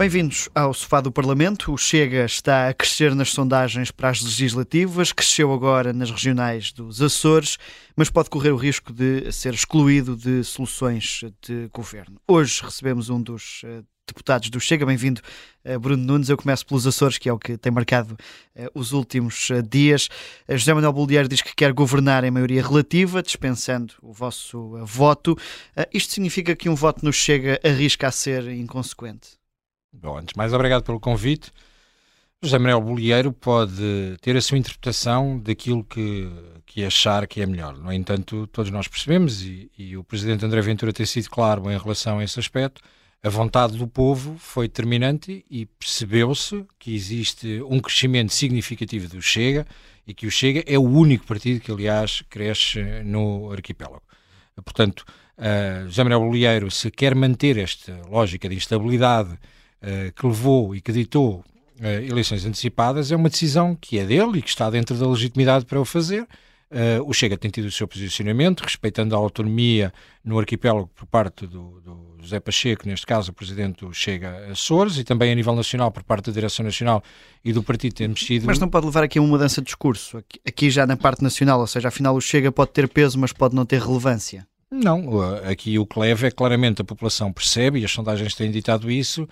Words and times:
Bem-vindos 0.00 0.48
ao 0.54 0.72
Sofá 0.72 0.98
do 1.02 1.12
Parlamento. 1.12 1.74
O 1.74 1.76
Chega 1.76 2.24
está 2.24 2.70
a 2.70 2.72
crescer 2.72 3.14
nas 3.14 3.32
sondagens 3.32 3.90
para 3.90 4.08
as 4.08 4.22
legislativas, 4.22 5.12
cresceu 5.12 5.52
agora 5.52 5.92
nas 5.92 6.10
regionais 6.10 6.72
dos 6.72 7.02
Açores, 7.02 7.58
mas 7.94 8.08
pode 8.08 8.30
correr 8.30 8.50
o 8.50 8.56
risco 8.56 8.94
de 8.94 9.30
ser 9.30 9.52
excluído 9.52 10.16
de 10.16 10.42
soluções 10.42 11.20
de 11.42 11.68
governo. 11.70 12.16
Hoje 12.26 12.62
recebemos 12.62 13.10
um 13.10 13.20
dos 13.20 13.60
eh, 13.62 13.82
deputados 14.08 14.48
do 14.48 14.58
Chega. 14.58 14.86
Bem-vindo, 14.86 15.20
eh, 15.62 15.76
Bruno 15.76 16.02
Nunes. 16.02 16.30
Eu 16.30 16.38
começo 16.38 16.64
pelos 16.64 16.86
Açores, 16.86 17.18
que 17.18 17.28
é 17.28 17.32
o 17.34 17.38
que 17.38 17.58
tem 17.58 17.70
marcado 17.70 18.14
uh, 18.56 18.70
os 18.74 18.92
últimos 18.92 19.50
dias. 19.68 20.08
José 20.48 20.72
Manuel 20.72 20.94
Bolieiro 20.94 21.28
diz 21.28 21.42
que 21.42 21.54
quer 21.54 21.74
governar 21.74 22.24
em 22.24 22.30
maioria 22.30 22.66
relativa, 22.66 23.22
dispensando 23.22 23.92
o 24.00 24.14
vosso 24.14 24.82
voto. 24.82 25.36
isto 25.92 26.14
significa 26.14 26.56
que 26.56 26.70
um 26.70 26.74
voto 26.74 27.04
no 27.04 27.12
Chega 27.12 27.60
arrisca 27.62 28.08
a 28.08 28.10
ser 28.10 28.48
inconsequente? 28.48 29.39
Bom, 29.92 30.18
antes 30.18 30.34
mais, 30.34 30.52
obrigado 30.52 30.84
pelo 30.84 31.00
convite. 31.00 31.50
José 32.42 32.58
Manuel 32.58 32.80
Bolieiro 32.80 33.32
pode 33.32 34.16
ter 34.22 34.36
a 34.36 34.40
sua 34.40 34.56
interpretação 34.56 35.38
daquilo 35.38 35.84
que, 35.84 36.30
que 36.64 36.84
achar 36.84 37.26
que 37.26 37.42
é 37.42 37.46
melhor. 37.46 37.76
No 37.76 37.92
entanto, 37.92 38.46
todos 38.46 38.70
nós 38.70 38.88
percebemos, 38.88 39.42
e, 39.42 39.70
e 39.76 39.96
o 39.96 40.04
Presidente 40.04 40.44
André 40.44 40.60
Ventura 40.62 40.92
tem 40.92 41.04
sido 41.04 41.28
claro 41.28 41.70
em 41.70 41.76
relação 41.76 42.18
a 42.18 42.24
esse 42.24 42.38
aspecto, 42.38 42.80
a 43.22 43.28
vontade 43.28 43.76
do 43.76 43.86
povo 43.86 44.38
foi 44.38 44.68
determinante 44.68 45.44
e 45.50 45.66
percebeu-se 45.66 46.64
que 46.78 46.94
existe 46.94 47.60
um 47.68 47.78
crescimento 47.78 48.32
significativo 48.32 49.08
do 49.08 49.20
Chega 49.20 49.66
e 50.06 50.14
que 50.14 50.26
o 50.26 50.30
Chega 50.30 50.64
é 50.66 50.78
o 50.78 50.82
único 50.82 51.26
partido 51.26 51.60
que, 51.60 51.70
aliás, 51.70 52.22
cresce 52.30 52.82
no 53.04 53.52
arquipélago. 53.52 54.02
Portanto, 54.64 55.04
uh, 55.36 55.86
José 55.86 56.02
Manuel 56.02 56.20
Bolieiro, 56.20 56.70
se 56.70 56.90
quer 56.90 57.14
manter 57.14 57.58
esta 57.58 58.00
lógica 58.08 58.48
de 58.48 58.54
instabilidade 58.54 59.38
que 60.14 60.26
levou 60.26 60.74
e 60.74 60.80
que 60.80 60.92
ditou 60.92 61.44
uh, 61.80 61.86
eleições 61.86 62.44
antecipadas, 62.44 63.10
é 63.10 63.16
uma 63.16 63.30
decisão 63.30 63.76
que 63.80 63.98
é 63.98 64.04
dele 64.04 64.38
e 64.38 64.42
que 64.42 64.48
está 64.48 64.68
dentro 64.68 64.96
da 64.96 65.08
legitimidade 65.08 65.64
para 65.64 65.80
o 65.80 65.84
fazer. 65.84 66.26
Uh, 66.70 67.02
o 67.04 67.12
Chega 67.12 67.36
tem 67.36 67.50
tido 67.50 67.64
o 67.64 67.72
seu 67.72 67.88
posicionamento, 67.88 68.60
respeitando 68.60 69.16
a 69.16 69.18
autonomia 69.18 69.92
no 70.24 70.38
arquipélago 70.38 70.88
por 70.94 71.04
parte 71.04 71.44
do, 71.44 71.80
do 71.80 72.16
José 72.20 72.38
Pacheco, 72.38 72.86
neste 72.86 73.04
caso 73.04 73.32
o 73.32 73.34
presidente 73.34 73.84
do 73.84 73.92
Chega 73.92 74.46
Açores, 74.52 74.96
e 74.96 75.02
também 75.02 75.32
a 75.32 75.34
nível 75.34 75.56
nacional 75.56 75.90
por 75.90 76.04
parte 76.04 76.26
da 76.26 76.32
Direção 76.32 76.64
Nacional 76.64 77.02
e 77.44 77.52
do 77.52 77.60
partido 77.60 77.94
temos 77.94 78.20
sido... 78.20 78.46
Mas 78.46 78.60
não 78.60 78.68
pode 78.68 78.86
levar 78.86 79.02
aqui 79.02 79.18
a 79.18 79.22
uma 79.22 79.30
mudança 79.30 79.60
de 79.60 79.64
discurso, 79.64 80.18
aqui, 80.18 80.40
aqui 80.46 80.70
já 80.70 80.86
na 80.86 80.96
parte 80.96 81.24
nacional, 81.24 81.58
ou 81.58 81.66
seja, 81.66 81.88
afinal 81.88 82.14
o 82.14 82.20
Chega 82.20 82.52
pode 82.52 82.70
ter 82.70 82.88
peso, 82.88 83.18
mas 83.18 83.32
pode 83.32 83.56
não 83.56 83.66
ter 83.66 83.80
relevância. 83.80 84.46
Não, 84.70 85.20
aqui 85.42 85.76
o 85.76 85.84
que 85.84 85.98
leva 85.98 86.28
é 86.28 86.30
claramente 86.30 86.82
a 86.82 86.84
população 86.84 87.32
percebe, 87.32 87.80
e 87.80 87.84
as 87.84 87.90
sondagens 87.90 88.36
têm 88.36 88.48
ditado 88.48 88.88
isso, 88.88 89.28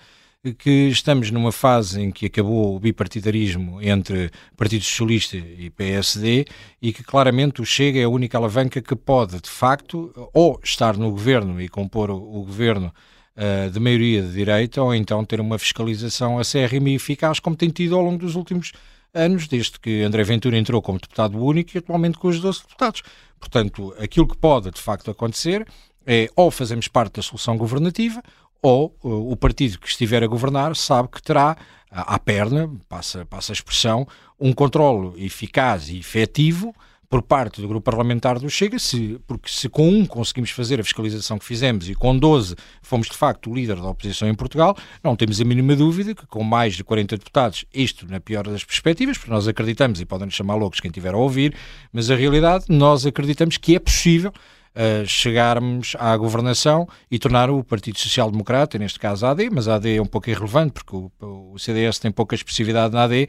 que 0.57 0.87
estamos 0.87 1.31
numa 1.31 1.51
fase 1.51 2.01
em 2.01 2.11
que 2.11 2.27
acabou 2.27 2.75
o 2.75 2.79
bipartidarismo 2.79 3.81
entre 3.81 4.31
Partido 4.55 4.85
Socialista 4.85 5.35
e 5.35 5.69
PSD 5.69 6.45
e 6.81 6.93
que 6.93 7.03
claramente 7.03 7.61
o 7.61 7.65
Chega 7.65 7.99
é 7.99 8.05
a 8.05 8.09
única 8.09 8.37
alavanca 8.37 8.81
que 8.81 8.95
pode, 8.95 9.41
de 9.41 9.49
facto, 9.49 10.13
ou 10.33 10.57
estar 10.63 10.95
no 10.95 11.11
governo 11.11 11.61
e 11.61 11.67
compor 11.67 12.09
o, 12.09 12.15
o 12.15 12.45
governo 12.45 12.93
uh, 13.35 13.69
de 13.69 13.79
maioria 13.81 14.21
de 14.21 14.31
direita, 14.31 14.81
ou 14.81 14.95
então 14.95 15.25
ter 15.25 15.41
uma 15.41 15.59
fiscalização 15.59 16.39
acérrima 16.39 16.89
e 16.89 16.95
eficaz, 16.95 17.41
como 17.41 17.57
tem 17.57 17.69
tido 17.69 17.97
ao 17.97 18.01
longo 18.01 18.19
dos 18.19 18.35
últimos 18.35 18.71
anos, 19.13 19.45
desde 19.45 19.77
que 19.77 20.03
André 20.03 20.23
Ventura 20.23 20.57
entrou 20.57 20.81
como 20.81 20.99
deputado 20.99 21.37
único 21.37 21.71
e 21.75 21.79
atualmente 21.79 22.17
com 22.17 22.29
os 22.29 22.39
12 22.39 22.61
deputados. 22.61 23.01
Portanto, 23.37 23.93
aquilo 23.99 24.27
que 24.27 24.37
pode 24.37 24.71
de 24.71 24.79
facto 24.79 25.11
acontecer 25.11 25.67
é 26.05 26.29
ou 26.33 26.49
fazemos 26.49 26.87
parte 26.87 27.15
da 27.15 27.21
solução 27.21 27.57
governativa 27.57 28.23
ou 28.61 28.95
uh, 29.03 29.31
o 29.31 29.35
partido 29.35 29.79
que 29.79 29.87
estiver 29.87 30.23
a 30.23 30.27
governar 30.27 30.75
sabe 30.75 31.09
que 31.09 31.21
terá 31.21 31.55
à 31.91 32.19
perna, 32.19 32.69
passa, 32.87 33.25
passa 33.25 33.51
a 33.51 33.55
expressão, 33.55 34.07
um 34.39 34.53
controle 34.53 35.23
eficaz 35.23 35.89
e 35.89 35.97
efetivo 35.97 36.73
por 37.09 37.23
parte 37.23 37.59
do 37.59 37.67
grupo 37.67 37.83
parlamentar 37.83 38.37
do 38.37 38.47
Chega, 38.49 38.77
se, 38.77 39.19
porque 39.25 39.49
se 39.49 39.67
com 39.67 39.89
um 39.89 40.05
conseguimos 40.05 40.51
fazer 40.51 40.79
a 40.79 40.83
fiscalização 40.83 41.39
que 41.39 41.45
fizemos 41.45 41.89
e 41.89 41.95
com 41.95 42.15
12 42.15 42.55
fomos 42.83 43.07
de 43.07 43.17
facto 43.17 43.49
o 43.49 43.55
líder 43.55 43.77
da 43.77 43.89
oposição 43.89 44.27
em 44.27 44.35
Portugal, 44.35 44.77
não 45.03 45.15
temos 45.15 45.41
a 45.41 45.43
mínima 45.43 45.75
dúvida 45.75 46.13
que 46.13 46.27
com 46.27 46.43
mais 46.43 46.75
de 46.75 46.83
40 46.83 47.17
deputados, 47.17 47.65
isto 47.73 48.05
na 48.07 48.19
pior 48.19 48.47
das 48.47 48.63
perspectivas, 48.63 49.17
porque 49.17 49.31
nós 49.31 49.47
acreditamos, 49.47 49.99
e 49.99 50.05
podem 50.05 50.29
chamar 50.29 50.53
loucos 50.53 50.79
quem 50.79 50.89
estiver 50.89 51.15
a 51.15 51.17
ouvir, 51.17 51.55
mas 51.91 52.11
a 52.11 52.15
realidade, 52.15 52.65
nós 52.69 53.07
acreditamos 53.07 53.57
que 53.57 53.75
é 53.75 53.79
possível 53.79 54.31
uh, 54.75 55.05
chegarmos 55.07 55.95
à 55.99 56.15
governação 56.17 56.87
e 57.09 57.17
tornar 57.19 57.49
o 57.49 57.63
Partido 57.63 57.97
Social 57.99 58.31
Democrata, 58.31 58.77
neste 58.77 58.99
caso 58.99 59.25
a 59.25 59.31
AD, 59.31 59.49
mas 59.49 59.67
a 59.67 59.75
AD 59.75 59.95
é 59.95 60.01
um 60.01 60.05
pouco 60.05 60.29
irrelevante 60.29 60.73
porque 60.73 60.95
o, 60.95 61.11
o 61.53 61.59
CDS 61.59 61.99
tem 61.99 62.11
pouca 62.11 62.35
expressividade 62.35 62.93
na 62.93 63.03
AD, 63.03 63.27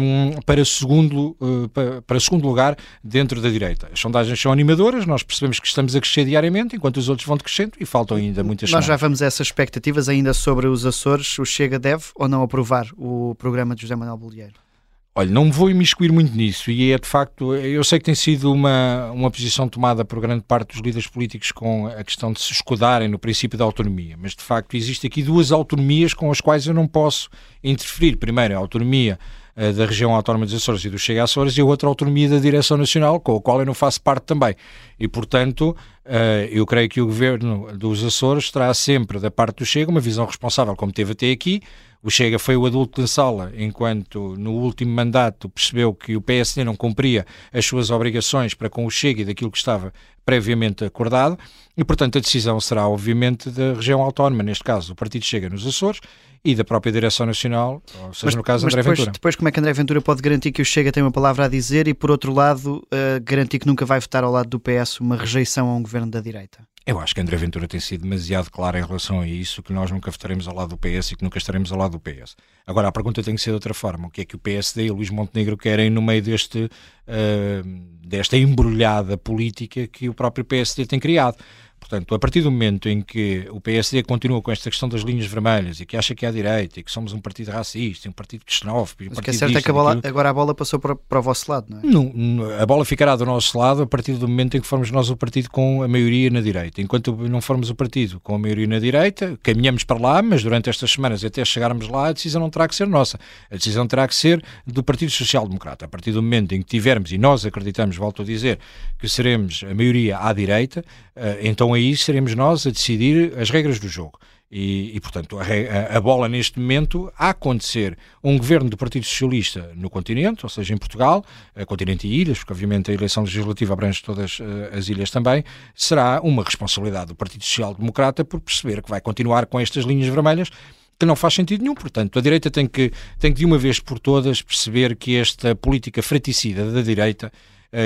um, 0.00 0.40
para, 0.42 0.64
segundo, 0.64 1.36
uh, 1.40 1.68
para, 1.68 2.02
para, 2.02 2.20
segundo 2.20 2.46
lugar 2.46 2.76
dentro 3.02 3.40
da 3.40 3.48
direita. 3.48 3.88
As 3.92 4.00
sondagens 4.00 4.40
são 4.40 4.52
animadoras, 4.52 5.06
nós 5.06 5.22
percebemos 5.22 5.60
que 5.60 5.66
estamos 5.66 5.94
a 5.94 6.00
crescer 6.00 6.24
diariamente, 6.24 6.76
enquanto 6.76 6.96
os 6.96 7.08
outros 7.08 7.26
vão 7.26 7.36
crescendo 7.36 7.72
e 7.78 7.84
faltam 7.84 8.16
ainda 8.16 8.42
muitas 8.42 8.70
Nós 8.70 8.84
já 8.84 8.96
vamos 8.96 9.22
a 9.22 9.26
essas 9.26 9.46
expectativas 9.48 10.08
ainda 10.08 10.34
sobre 10.34 10.66
os 10.66 10.86
Açores. 10.86 11.38
O 11.38 11.44
Chega 11.44 11.78
deve 11.78 12.04
ou 12.14 12.28
não 12.28 12.42
aprovar 12.42 12.86
o 12.96 13.34
programa 13.36 13.74
de 13.74 13.82
José 13.82 13.96
Manuel 13.96 14.16
Bolieiro? 14.16 14.69
Olha, 15.12 15.28
não 15.28 15.46
me 15.46 15.50
vou 15.50 15.68
imiscuir 15.68 16.12
muito 16.12 16.36
nisso 16.36 16.70
e 16.70 16.92
é 16.92 16.98
de 16.98 17.06
facto, 17.06 17.52
eu 17.56 17.82
sei 17.82 17.98
que 17.98 18.04
tem 18.04 18.14
sido 18.14 18.52
uma, 18.52 19.10
uma 19.10 19.28
posição 19.28 19.68
tomada 19.68 20.04
por 20.04 20.20
grande 20.20 20.44
parte 20.44 20.68
dos 20.68 20.80
líderes 20.80 21.08
políticos 21.08 21.50
com 21.50 21.88
a 21.88 22.04
questão 22.04 22.32
de 22.32 22.40
se 22.40 22.52
escudarem 22.52 23.08
no 23.08 23.18
princípio 23.18 23.58
da 23.58 23.64
autonomia, 23.64 24.16
mas 24.16 24.36
de 24.36 24.42
facto 24.42 24.76
existe 24.76 25.08
aqui 25.08 25.24
duas 25.24 25.50
autonomias 25.50 26.14
com 26.14 26.30
as 26.30 26.40
quais 26.40 26.64
eu 26.64 26.72
não 26.72 26.86
posso 26.86 27.28
interferir. 27.62 28.18
Primeiro, 28.18 28.54
a 28.54 28.58
autonomia 28.58 29.18
uh, 29.56 29.72
da 29.72 29.84
região 29.84 30.14
autónoma 30.14 30.46
dos 30.46 30.54
Açores 30.54 30.84
e 30.84 30.88
do 30.88 30.96
Chega 30.96 31.24
Açores 31.24 31.58
e 31.58 31.60
a 31.60 31.64
outra 31.64 31.88
autonomia 31.88 32.28
da 32.28 32.38
Direção 32.38 32.76
Nacional, 32.76 33.18
com 33.18 33.34
a 33.34 33.40
qual 33.40 33.58
eu 33.58 33.66
não 33.66 33.74
faço 33.74 34.00
parte 34.00 34.22
também. 34.22 34.54
E 34.96 35.08
portanto, 35.08 35.76
uh, 36.06 36.46
eu 36.52 36.64
creio 36.64 36.88
que 36.88 37.00
o 37.00 37.06
governo 37.06 37.76
dos 37.76 38.04
Açores 38.04 38.48
terá 38.52 38.72
sempre 38.72 39.18
da 39.18 39.30
parte 39.30 39.56
do 39.56 39.66
Chega 39.66 39.90
uma 39.90 40.00
visão 40.00 40.24
responsável, 40.24 40.76
como 40.76 40.92
teve 40.92 41.12
até 41.12 41.32
aqui, 41.32 41.60
o 42.02 42.10
Chega 42.10 42.38
foi 42.38 42.56
o 42.56 42.64
adulto 42.66 43.00
da 43.00 43.06
sala, 43.06 43.52
enquanto 43.56 44.34
no 44.38 44.52
último 44.52 44.92
mandato 44.92 45.48
percebeu 45.48 45.94
que 45.94 46.16
o 46.16 46.20
PSD 46.20 46.64
não 46.64 46.74
cumpria 46.74 47.26
as 47.52 47.64
suas 47.66 47.90
obrigações 47.90 48.54
para 48.54 48.70
com 48.70 48.86
o 48.86 48.90
Chega 48.90 49.22
e 49.22 49.24
daquilo 49.24 49.50
que 49.50 49.58
estava 49.58 49.92
previamente 50.24 50.84
acordado, 50.84 51.38
e 51.76 51.84
portanto 51.84 52.16
a 52.16 52.20
decisão 52.20 52.60
será 52.60 52.88
obviamente 52.88 53.50
da 53.50 53.74
região 53.74 54.00
autónoma, 54.00 54.42
neste 54.42 54.64
caso 54.64 54.92
o 54.92 54.96
Partido 54.96 55.24
Chega 55.24 55.50
nos 55.50 55.66
Açores, 55.66 56.00
e 56.42 56.54
da 56.54 56.64
própria 56.64 56.90
Direção 56.90 57.26
Nacional, 57.26 57.82
ou 58.02 58.14
seja, 58.14 58.26
mas, 58.26 58.34
no 58.34 58.42
caso 58.42 58.66
André 58.66 58.80
depois, 58.80 58.98
Ventura. 58.98 59.12
Depois 59.12 59.36
como 59.36 59.48
é 59.48 59.52
que 59.52 59.60
André 59.60 59.72
Ventura 59.74 60.00
pode 60.00 60.22
garantir 60.22 60.52
que 60.52 60.62
o 60.62 60.64
Chega 60.64 60.90
tem 60.90 61.02
uma 61.02 61.12
palavra 61.12 61.44
a 61.44 61.48
dizer 61.48 61.86
e 61.86 61.92
por 61.92 62.10
outro 62.10 62.32
lado 62.32 62.76
uh, 62.76 63.20
garantir 63.22 63.58
que 63.58 63.66
nunca 63.66 63.84
vai 63.84 64.00
votar 64.00 64.24
ao 64.24 64.32
lado 64.32 64.48
do 64.48 64.58
PS 64.58 65.00
uma 65.00 65.16
rejeição 65.16 65.68
a 65.68 65.76
um 65.76 65.82
governo 65.82 66.10
da 66.10 66.20
direita? 66.20 66.69
Eu 66.86 66.98
acho 66.98 67.14
que 67.14 67.20
André 67.20 67.36
Ventura 67.36 67.68
tem 67.68 67.78
sido 67.78 68.02
demasiado 68.02 68.50
claro 68.50 68.78
em 68.78 68.82
relação 68.82 69.20
a 69.20 69.28
isso, 69.28 69.62
que 69.62 69.72
nós 69.72 69.90
nunca 69.90 70.10
votaremos 70.10 70.48
ao 70.48 70.54
lado 70.54 70.70
do 70.70 70.78
PS 70.78 71.12
e 71.12 71.16
que 71.16 71.22
nunca 71.22 71.38
estaremos 71.38 71.70
ao 71.70 71.78
lado 71.78 71.92
do 71.92 72.00
PS. 72.00 72.36
Agora, 72.66 72.88
a 72.88 72.92
pergunta 72.92 73.22
tem 73.22 73.34
que 73.34 73.40
ser 73.40 73.50
de 73.50 73.54
outra 73.54 73.74
forma. 73.74 74.08
O 74.08 74.10
que 74.10 74.22
é 74.22 74.24
que 74.24 74.34
o 74.34 74.38
PSD 74.38 74.86
e 74.86 74.90
o 74.90 74.94
Luís 74.94 75.10
Montenegro 75.10 75.56
querem 75.56 75.90
no 75.90 76.00
meio 76.00 76.22
deste, 76.22 76.64
uh, 76.64 77.68
desta 78.02 78.36
embrulhada 78.36 79.18
política 79.18 79.86
que 79.86 80.08
o 80.08 80.14
próprio 80.14 80.44
PSD 80.44 80.86
tem 80.86 80.98
criado? 80.98 81.36
Portanto, 81.80 82.14
a 82.14 82.18
partir 82.18 82.42
do 82.42 82.50
momento 82.50 82.88
em 82.88 83.00
que 83.00 83.48
o 83.50 83.60
PSD 83.60 84.02
continua 84.02 84.40
com 84.42 84.52
esta 84.52 84.70
questão 84.70 84.88
das 84.88 85.00
linhas 85.00 85.26
vermelhas 85.26 85.80
e 85.80 85.86
que 85.86 85.96
acha 85.96 86.14
que 86.14 86.26
é 86.26 86.28
a 86.28 86.32
direita 86.32 86.78
e 86.78 86.82
que 86.82 86.92
somos 86.92 87.12
um 87.12 87.18
partido 87.18 87.50
racista, 87.50 88.08
um 88.08 88.12
partido 88.12 88.44
xenófobo... 88.46 89.04
Um 89.04 89.08
Mas 89.08 89.18
o 89.18 89.22
que 89.22 89.30
é 89.30 89.32
certo 89.32 89.56
é 89.56 89.62
que 89.62 89.70
a 89.70 89.72
bola, 89.72 89.98
agora 90.04 90.30
a 90.30 90.32
bola 90.32 90.54
passou 90.54 90.78
para, 90.78 90.94
para 90.94 91.18
o 91.18 91.22
vosso 91.22 91.50
lado, 91.50 91.66
não 91.70 91.78
é? 91.78 91.82
Não, 91.82 92.60
a 92.60 92.66
bola 92.66 92.84
ficará 92.84 93.16
do 93.16 93.24
nosso 93.24 93.58
lado 93.58 93.82
a 93.82 93.86
partir 93.86 94.12
do 94.12 94.28
momento 94.28 94.56
em 94.56 94.60
que 94.60 94.66
formos 94.66 94.90
nós 94.90 95.10
o 95.10 95.16
partido 95.16 95.50
com 95.50 95.82
a 95.82 95.88
maioria 95.88 96.30
na 96.30 96.40
direita. 96.40 96.80
Enquanto 96.80 97.16
não 97.28 97.40
formos 97.40 97.70
o 97.70 97.74
partido 97.74 98.20
com 98.20 98.34
a 98.34 98.38
maioria 98.38 98.66
na 98.66 98.78
direita, 98.78 99.38
caminhamos 99.42 99.82
para 99.82 99.98
lá, 99.98 100.22
mas 100.22 100.42
durante 100.42 100.68
estas 100.68 100.90
semanas, 100.90 101.24
até 101.24 101.44
chegarmos 101.44 101.88
lá, 101.88 102.08
a 102.08 102.12
decisão 102.12 102.40
não 102.40 102.50
terá 102.50 102.68
que 102.68 102.74
ser 102.74 102.86
nossa. 102.86 103.18
A 103.50 103.56
decisão 103.56 103.86
terá 103.86 104.06
que 104.06 104.14
ser 104.14 104.42
do 104.66 104.82
Partido 104.82 105.10
Social 105.10 105.46
Democrata. 105.46 105.86
A 105.86 105.88
partir 105.88 106.12
do 106.12 106.22
momento 106.22 106.54
em 106.54 106.60
que 106.60 106.68
tivermos, 106.68 107.10
e 107.10 107.18
nós 107.18 107.46
acreditamos, 107.46 107.96
volto 107.96 108.22
a 108.22 108.24
dizer, 108.24 108.58
que 108.98 109.08
seremos 109.08 109.64
a 109.68 109.74
maioria 109.74 110.18
à 110.18 110.32
direita, 110.32 110.84
eh, 111.16 111.48
então 111.70 111.74
aí 111.74 111.96
seremos 111.96 112.34
nós 112.34 112.66
a 112.66 112.70
decidir 112.70 113.38
as 113.38 113.48
regras 113.48 113.78
do 113.78 113.88
jogo. 113.88 114.18
E, 114.50 114.96
e, 114.96 115.00
portanto, 115.00 115.38
a, 115.38 115.96
a, 115.96 116.00
bola 116.00 116.28
neste 116.28 116.58
momento 116.58 117.12
a 117.16 117.30
acontecer 117.30 117.96
um 118.24 118.36
governo 118.36 118.68
do 118.68 118.76
Partido 118.76 119.06
Socialista 119.06 119.70
no 119.76 119.88
continente, 119.88 120.44
ou 120.44 120.50
seja, 120.50 120.74
em 120.74 120.76
Portugal, 120.76 121.24
continente 121.68 122.08
e 122.08 122.20
ilhas, 122.20 122.38
porque 122.38 122.52
obviamente 122.52 122.90
a 122.90 122.94
eleição 122.94 123.22
legislativa 123.22 123.72
abrange 123.72 124.02
todas 124.02 124.40
uh, 124.40 124.44
as 124.76 124.88
ilhas 124.88 125.08
também, 125.12 125.44
será 125.72 126.20
uma 126.20 126.42
responsabilidade 126.42 127.06
do 127.06 127.14
Partido 127.14 127.44
Social 127.44 127.72
Democrata 127.72 128.24
por 128.24 128.40
perceber 128.40 128.82
que 128.82 128.90
vai 128.90 129.00
continuar 129.00 129.46
com 129.46 129.60
estas 129.60 129.84
linhas 129.84 130.08
vermelhas 130.08 130.50
que 130.98 131.06
não 131.06 131.14
faz 131.14 131.34
sentido 131.34 131.62
nenhum. 131.62 131.76
Portanto, 131.76 132.18
a 132.18 132.22
direita 132.22 132.50
tem 132.50 132.66
que, 132.66 132.90
tem 133.20 133.32
que 133.32 133.38
de 133.38 133.46
uma 133.46 133.56
vez 133.56 133.78
por 133.78 134.00
todas 134.00 134.42
perceber 134.42 134.96
que 134.96 135.14
esta 135.14 135.54
política 135.54 136.02
fraticida 136.02 136.72
da 136.72 136.82
direita 136.82 137.30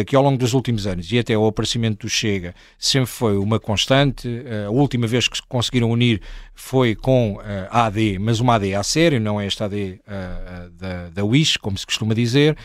que 0.06 0.16
ao 0.16 0.22
longo 0.22 0.38
dos 0.38 0.54
últimos 0.54 0.86
anos 0.86 1.12
e 1.12 1.18
até 1.18 1.36
o 1.36 1.46
aparecimento 1.46 2.06
do 2.06 2.08
Chega 2.08 2.54
sempre 2.78 3.10
foi 3.10 3.36
uma 3.36 3.60
constante. 3.60 4.26
Uh, 4.26 4.68
a 4.68 4.70
última 4.70 5.06
vez 5.06 5.28
que 5.28 5.36
se 5.36 5.42
conseguiram 5.46 5.90
unir 5.90 6.22
foi 6.54 6.94
com 6.94 7.38
a 7.70 7.86
AD, 7.86 8.18
mas 8.18 8.40
uma 8.40 8.54
AD 8.54 8.74
a 8.74 8.82
sério, 8.82 9.20
não 9.20 9.40
é 9.40 9.46
esta 9.46 9.64
AD 9.64 10.00
da, 10.78 11.08
da 11.10 11.24
Wish, 11.24 11.58
como 11.58 11.76
se 11.76 11.84
costuma 11.84 12.14
dizer, 12.14 12.56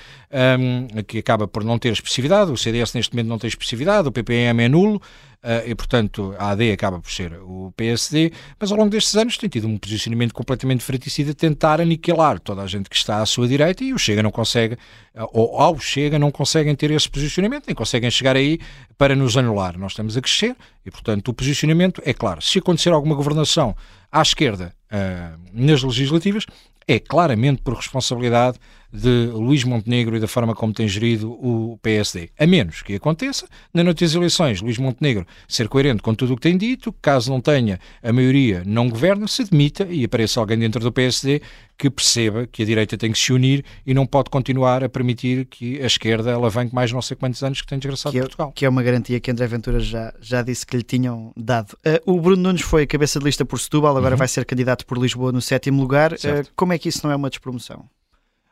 um, 0.59 1.01
que 1.03 1.17
acaba 1.17 1.47
por 1.47 1.63
não 1.63 1.79
ter 1.79 1.91
expressividade. 1.91 2.51
O 2.51 2.57
CDS 2.57 2.93
neste 2.93 3.13
momento 3.13 3.27
não 3.27 3.39
tem 3.39 3.47
expressividade, 3.47 4.07
o 4.07 4.11
PPM 4.11 4.63
é 4.63 4.69
nulo. 4.69 5.01
Uh, 5.41 5.63
e, 5.69 5.73
portanto, 5.73 6.35
a 6.37 6.49
AD 6.49 6.69
acaba 6.69 6.99
por 6.99 7.09
ser 7.09 7.31
o 7.41 7.71
PSD, 7.77 8.33
mas 8.59 8.73
ao 8.73 8.77
longo 8.77 8.89
destes 8.89 9.15
anos 9.15 9.37
tem 9.37 9.47
tido 9.47 9.69
um 9.69 9.77
posicionamento 9.77 10.33
completamente 10.33 10.83
fraticida, 10.83 11.33
tentar 11.33 11.79
aniquilar 11.79 12.41
toda 12.41 12.61
a 12.61 12.67
gente 12.67 12.89
que 12.89 12.95
está 12.97 13.21
à 13.21 13.25
sua 13.25 13.47
direita 13.47 13.81
e 13.81 13.93
o 13.93 13.97
Chega 13.97 14.21
não 14.21 14.31
consegue, 14.31 14.73
uh, 15.15 15.29
ou 15.31 15.57
ao 15.57 15.79
Chega 15.79 16.19
não 16.19 16.29
conseguem 16.29 16.75
ter 16.75 16.91
esse 16.91 17.09
posicionamento, 17.09 17.67
nem 17.67 17.75
conseguem 17.75 18.11
chegar 18.11 18.35
aí 18.35 18.59
para 18.97 19.15
nos 19.15 19.37
anular. 19.37 19.77
Nós 19.77 19.93
estamos 19.93 20.17
a 20.17 20.21
crescer 20.21 20.57
e, 20.85 20.91
portanto, 20.91 21.29
o 21.29 21.33
posicionamento 21.33 22.01
é 22.03 22.13
claro. 22.13 22.41
Se 22.41 22.59
acontecer 22.59 22.91
alguma 22.91 23.15
governação 23.15 23.73
à 24.11 24.21
esquerda 24.21 24.75
uh, 24.91 25.39
nas 25.53 25.81
legislativas, 25.83 26.45
é 26.85 26.99
claramente 26.99 27.61
por 27.61 27.75
responsabilidade 27.75 28.59
de 28.91 29.27
Luís 29.27 29.63
Montenegro 29.63 30.17
e 30.17 30.19
da 30.19 30.27
forma 30.27 30.55
como 30.55 30.73
tem 30.73 30.87
gerido 30.87 31.31
o 31.31 31.77
PSD. 31.81 32.29
A 32.37 32.47
menos 32.47 32.81
que 32.81 32.95
aconteça, 32.95 33.47
na 33.73 33.83
noite 33.83 34.03
das 34.03 34.15
eleições, 34.15 34.61
Luís 34.61 34.77
Montenegro 34.77 35.25
ser 35.47 35.67
coerente 35.67 36.01
com 36.01 36.13
tudo 36.13 36.33
o 36.33 36.35
que 36.35 36.41
tem 36.41 36.57
dito, 36.57 36.93
caso 37.01 37.31
não 37.31 37.39
tenha 37.39 37.79
a 38.01 38.11
maioria 38.11 38.63
não 38.65 38.89
governa, 38.89 39.27
se 39.27 39.43
demita 39.43 39.87
e 39.89 40.03
apareça 40.03 40.39
alguém 40.39 40.57
dentro 40.57 40.79
do 40.79 40.91
PSD 40.91 41.41
que 41.77 41.89
perceba 41.89 42.45
que 42.45 42.61
a 42.61 42.65
direita 42.65 42.97
tem 42.97 43.09
que 43.09 43.17
se 43.17 43.31
unir 43.31 43.63
e 43.87 43.93
não 43.93 44.05
pode 44.05 44.29
continuar 44.29 44.83
a 44.83 44.89
permitir 44.89 45.45
que 45.45 45.81
a 45.81 45.85
esquerda 45.85 46.33
alavanque 46.33 46.75
mais 46.75 46.91
não 46.91 47.01
sei 47.01 47.15
quantos 47.15 47.41
anos 47.41 47.61
que 47.61 47.67
tem 47.67 47.79
desgraçado 47.79 48.11
que 48.11 48.19
é, 48.19 48.21
Portugal. 48.21 48.51
Que 48.53 48.65
é 48.65 48.69
uma 48.69 48.83
garantia 48.83 49.17
que 49.19 49.31
André 49.31 49.47
Ventura 49.47 49.79
já, 49.79 50.13
já 50.19 50.41
disse 50.41 50.65
que 50.65 50.75
lhe 50.75 50.83
tinham 50.83 51.31
dado. 51.37 51.77
Uh, 52.05 52.11
o 52.11 52.19
Bruno 52.19 52.43
Nunes 52.43 52.61
foi 52.61 52.85
cabeça 52.85 53.17
de 53.17 53.23
lista 53.23 53.45
por 53.45 53.59
Setúbal, 53.59 53.95
agora 53.95 54.15
uhum. 54.15 54.19
vai 54.19 54.27
ser 54.27 54.43
candidato 54.43 54.85
por 54.85 54.97
Lisboa 54.97 55.31
no 55.31 55.41
sétimo 55.41 55.81
lugar. 55.81 56.11
Uh, 56.13 56.45
como 56.53 56.73
é 56.73 56.77
que 56.77 56.89
isso 56.89 56.99
não 57.05 57.13
é 57.13 57.15
uma 57.15 57.29
despromoção? 57.29 57.85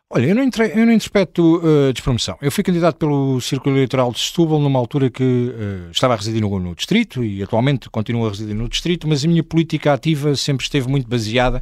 Olha, 0.09 0.25
eu 0.25 0.33
não, 0.33 0.41
eu 0.41 0.85
não 0.85 0.93
interpreto 0.93 1.57
uh, 1.57 1.91
despromoção. 1.91 2.37
Eu 2.41 2.49
fui 2.49 2.63
candidato 2.63 2.95
pelo 2.95 3.41
Círculo 3.41 3.75
Eleitoral 3.75 4.09
de 4.09 4.19
Setúbal 4.19 4.57
numa 4.57 4.79
altura 4.79 5.09
que 5.09 5.21
uh, 5.21 5.91
estava 5.91 6.13
a 6.13 6.15
residir 6.15 6.41
no, 6.41 6.59
no, 6.59 6.73
Distrito 6.73 7.21
e 7.25 7.43
atualmente 7.43 7.89
continuo 7.89 8.25
a 8.25 8.29
residir 8.29 8.55
no 8.55 8.69
Distrito, 8.69 9.05
mas 9.05 9.25
a 9.25 9.27
minha 9.27 9.43
política 9.43 9.91
ativa 9.91 10.33
sempre 10.37 10.63
esteve 10.63 10.87
muito 10.87 11.09
baseada 11.09 11.61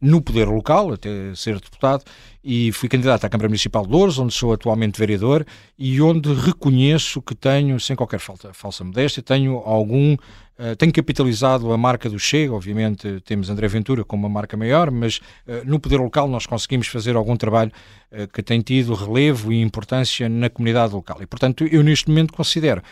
no 0.00 0.20
poder 0.20 0.48
local, 0.48 0.92
até 0.92 1.34
ser 1.34 1.60
deputado, 1.60 2.04
e 2.42 2.72
fui 2.72 2.88
candidato 2.88 3.24
à 3.24 3.28
Câmara 3.28 3.48
Municipal 3.48 3.86
de 3.86 3.92
Louros, 3.92 4.18
onde 4.18 4.34
sou 4.34 4.52
atualmente 4.52 4.98
vereador, 4.98 5.46
e 5.78 6.00
onde 6.00 6.32
reconheço 6.32 7.22
que 7.22 7.34
tenho, 7.34 7.80
sem 7.80 7.96
qualquer 7.96 8.20
falta, 8.20 8.52
falsa 8.52 8.84
modéstia, 8.84 9.22
tenho 9.22 9.58
algum. 9.58 10.16
Uh, 10.56 10.76
tenho 10.76 10.92
capitalizado 10.92 11.72
a 11.72 11.76
marca 11.76 12.08
do 12.08 12.16
Chega, 12.16 12.54
obviamente 12.54 13.20
temos 13.24 13.50
André 13.50 13.66
Ventura 13.66 14.04
como 14.04 14.24
uma 14.24 14.32
marca 14.32 14.56
maior, 14.56 14.88
mas 14.88 15.16
uh, 15.48 15.64
no 15.64 15.80
poder 15.80 15.96
local 15.96 16.28
nós 16.28 16.46
conseguimos 16.46 16.86
fazer 16.86 17.16
algum 17.16 17.36
trabalho 17.36 17.72
uh, 18.12 18.28
que 18.28 18.40
tem 18.40 18.60
tido 18.60 18.94
relevo 18.94 19.52
e 19.52 19.60
importância 19.60 20.28
na 20.28 20.48
comunidade 20.48 20.94
local. 20.94 21.20
E, 21.20 21.26
portanto, 21.26 21.64
eu 21.64 21.82
neste 21.82 22.08
momento 22.08 22.32
considero 22.32 22.82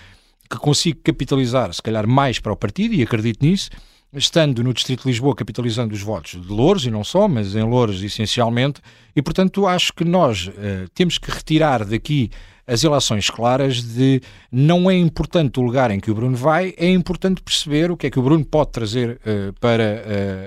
que 0.50 0.58
consigo 0.58 0.98
capitalizar, 1.05 1.72
se 1.72 1.81
calhar, 1.81 2.06
mais 2.06 2.38
para 2.38 2.52
o 2.52 2.56
partido, 2.56 2.94
e 2.94 3.02
acredito 3.02 3.44
nisso, 3.44 3.70
estando 4.14 4.62
no 4.62 4.75
Distrito 4.75 5.03
de 5.03 5.09
Lisboa, 5.09 5.35
capitalizando 5.35 5.94
os 5.94 6.03
votos 6.03 6.32
de 6.32 6.53
Louros, 6.53 6.85
e 6.85 6.91
não 6.91 7.03
só, 7.03 7.26
mas 7.26 7.55
em 7.56 7.62
Louros 7.62 8.03
essencialmente, 8.03 8.81
e 9.17 9.23
portanto 9.23 9.67
acho 9.67 9.93
que 9.93 10.05
nós 10.05 10.49
uh, 10.49 10.88
temos 10.94 11.19
que 11.19 11.31
retirar 11.31 11.85
daqui 11.85 12.31
as 12.67 12.85
eleições 12.85 13.29
claras 13.29 13.82
de 13.82 14.20
não 14.50 14.91
é 14.91 14.97
importante 14.97 15.59
o 15.59 15.62
lugar 15.62 15.91
em 15.91 15.99
que 15.99 16.11
o 16.11 16.14
Bruno 16.14 16.37
vai, 16.37 16.75
é 16.76 16.88
importante 16.88 17.43
perceber 17.43 17.91
o 17.91 17.97
que 17.97 18.06
é 18.06 18.11
que 18.11 18.19
o 18.19 18.23
Bruno 18.23 18.44
pode 18.44 18.70
trazer 18.70 19.20
uh, 19.20 19.53
para, 19.61 20.05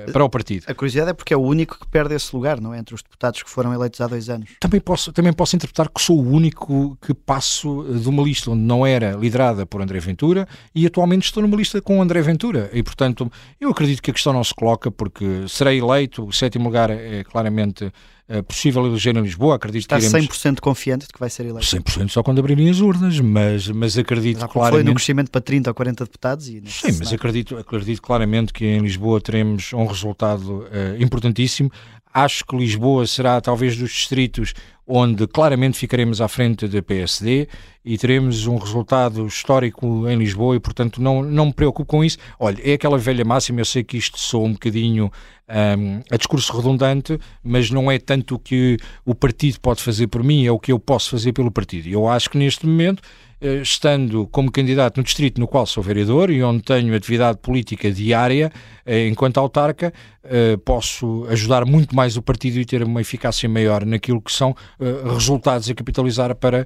uh, 0.08 0.12
para 0.12 0.24
o 0.24 0.30
partido. 0.30 0.66
A 0.68 0.74
curiosidade 0.74 1.12
é 1.12 1.14
porque 1.14 1.34
é 1.34 1.38
o 1.38 1.42
único 1.42 1.80
que 1.80 1.88
perde 1.88 2.16
esse 2.16 2.36
lugar, 2.36 2.62
não 2.62 2.74
é? 2.74 2.80
Entre 2.80 2.96
os 2.96 3.02
deputados 3.02 3.44
que 3.44 3.50
foram 3.50 3.74
eleitos 3.74 4.00
há 4.02 4.08
dois 4.08 4.30
anos. 4.30 4.50
Também 4.60 4.80
posso, 4.80 5.12
também 5.12 5.34
posso 5.34 5.56
interpretar 5.56 5.90
que 5.90 6.02
sou 6.02 6.18
o 6.18 6.30
único 6.30 6.98
que 7.02 7.14
passo 7.14 7.84
de 8.00 8.08
uma 8.08 8.24
lista 8.24 8.52
onde 8.52 8.62
não 8.62 8.86
era 8.86 9.12
liderada 9.12 9.66
por 9.66 9.82
André 9.82 10.00
Ventura 10.00 10.48
e 10.74 10.86
atualmente 10.86 11.26
estou 11.26 11.44
numa 11.44 11.58
lista 11.58 11.82
com 11.82 12.02
André 12.02 12.22
Ventura. 12.22 12.70
E, 12.74 12.82
portanto, 12.84 13.32
eu 13.60 13.70
acredito 13.70 14.02
que 14.02 14.12
a 14.12 14.14
questão 14.14 14.34
não 14.34 14.44
se 14.44 14.54
coloca 14.54 14.92
porque 14.92 15.46
serei 15.48 15.80
eleito, 15.80 16.26
o 16.26 16.32
sétimo 16.32 16.66
lugar 16.66 16.90
é 16.90 17.24
claramente 17.24 17.92
uh, 18.30 18.44
possível 18.44 18.86
eleger 18.86 19.16
em 19.16 19.22
Lisboa. 19.22 19.56
Acredito 19.56 19.84
Está 19.84 20.00
que 20.00 20.06
iremos... 20.06 20.38
100% 20.38 20.60
confiante 20.60 21.08
de 21.08 21.14
que 21.14 21.20
vai 21.20 21.30
ser 21.30 21.46
eleito? 21.46 21.66
100% 21.66 22.05
só 22.12 22.24
quando 22.24 22.40
abrirem 22.40 22.70
as 22.70 22.80
urnas, 22.80 23.20
mas, 23.20 23.68
mas 23.70 23.98
acredito 23.98 24.40
Já 24.40 24.48
claramente... 24.48 24.84
Foi 24.84 24.84
no 24.84 24.96
crescimento 24.96 25.32
para 25.32 25.42
30 25.42 25.70
ou 25.70 25.74
40 25.74 26.04
deputados 26.06 26.48
e... 26.48 26.62
Sim, 26.66 26.98
mas 27.00 27.14
acredito, 27.14 27.58
acredito 27.58 28.02
claramente 28.02 28.54
que 28.54 28.66
em 28.66 28.80
Lisboa 28.80 29.22
teremos 29.22 29.74
um 29.74 29.86
resultado 29.86 30.60
uh, 30.60 31.02
importantíssimo. 31.02 31.72
Acho 32.14 32.46
que 32.46 32.56
Lisboa 32.56 33.06
será 33.06 33.42
talvez 33.42 33.76
dos 33.76 33.92
distritos 33.92 34.54
onde 34.88 35.28
claramente 35.28 35.78
ficaremos 35.78 36.22
à 36.22 36.28
frente 36.28 36.68
da 36.68 36.82
PSD 36.82 37.48
e 37.84 37.98
teremos 37.98 38.46
um 38.46 38.58
resultado 38.58 39.26
histórico 39.26 40.08
em 40.08 40.18
Lisboa 40.18 40.56
e, 40.56 40.60
portanto, 40.60 41.02
não, 41.02 41.24
não 41.24 41.48
me 41.48 41.54
preocupo 41.54 41.90
com 41.90 42.04
isso. 42.04 42.18
Olha, 42.40 42.62
é 42.64 42.74
aquela 42.74 42.98
velha 42.98 43.26
máxima, 43.26 43.62
eu 43.62 43.66
sei 43.66 43.84
que 43.84 43.98
isto 43.98 44.20
soa 44.20 44.46
um 44.46 44.54
bocadinho 44.54 45.12
um, 45.50 46.02
a 46.12 46.18
discurso 46.18 46.56
redundante, 46.56 47.20
mas 47.44 47.70
não 47.70 47.92
é 47.92 48.00
tanto 48.00 48.36
o 48.36 48.40
que 48.40 48.78
o 49.06 49.14
partido 49.14 49.60
pode 49.60 49.82
fazer 49.82 50.08
por 50.08 50.24
mim, 50.24 50.46
é 50.46 50.52
o 50.52 50.60
que 50.60 50.72
eu 50.72 50.80
posso 50.80 51.10
fazer 51.10 51.34
pelo 51.34 51.52
partido. 51.52 51.88
E 51.88 51.94
eu 51.94 52.08
acho 52.08 52.30
que 52.30 52.38
neste 52.38 52.66
momento 52.66 53.02
eh, 53.42 53.62
estando 53.62 54.26
como 54.28 54.50
candidato 54.50 54.98
no 54.98 55.04
distrito 55.04 55.40
no 55.40 55.48
qual 55.48 55.66
sou 55.66 55.84
vereador 55.84 56.32
e 56.32 56.42
onde 56.42 56.64
tenho 56.64 56.96
atividade 56.96 57.38
política 57.40 57.92
diária, 57.92 58.52
eh, 58.86 59.08
enquanto 59.08 59.38
autarca, 59.38 59.94
eh, 60.24 60.58
posso 60.64 61.26
ajudar 61.30 61.66
muito 61.66 61.96
mais 61.96 62.16
o 62.16 62.22
partido 62.22 62.60
e 62.60 62.66
ter 62.66 62.82
uma 62.82 63.02
eficácia 63.02 63.48
maior 63.50 63.86
naquilo 63.86 64.22
que 64.22 64.32
são 64.32 64.56
resultados 65.14 65.70
a 65.70 65.76
capitalizar 65.76 66.34
para, 66.36 66.66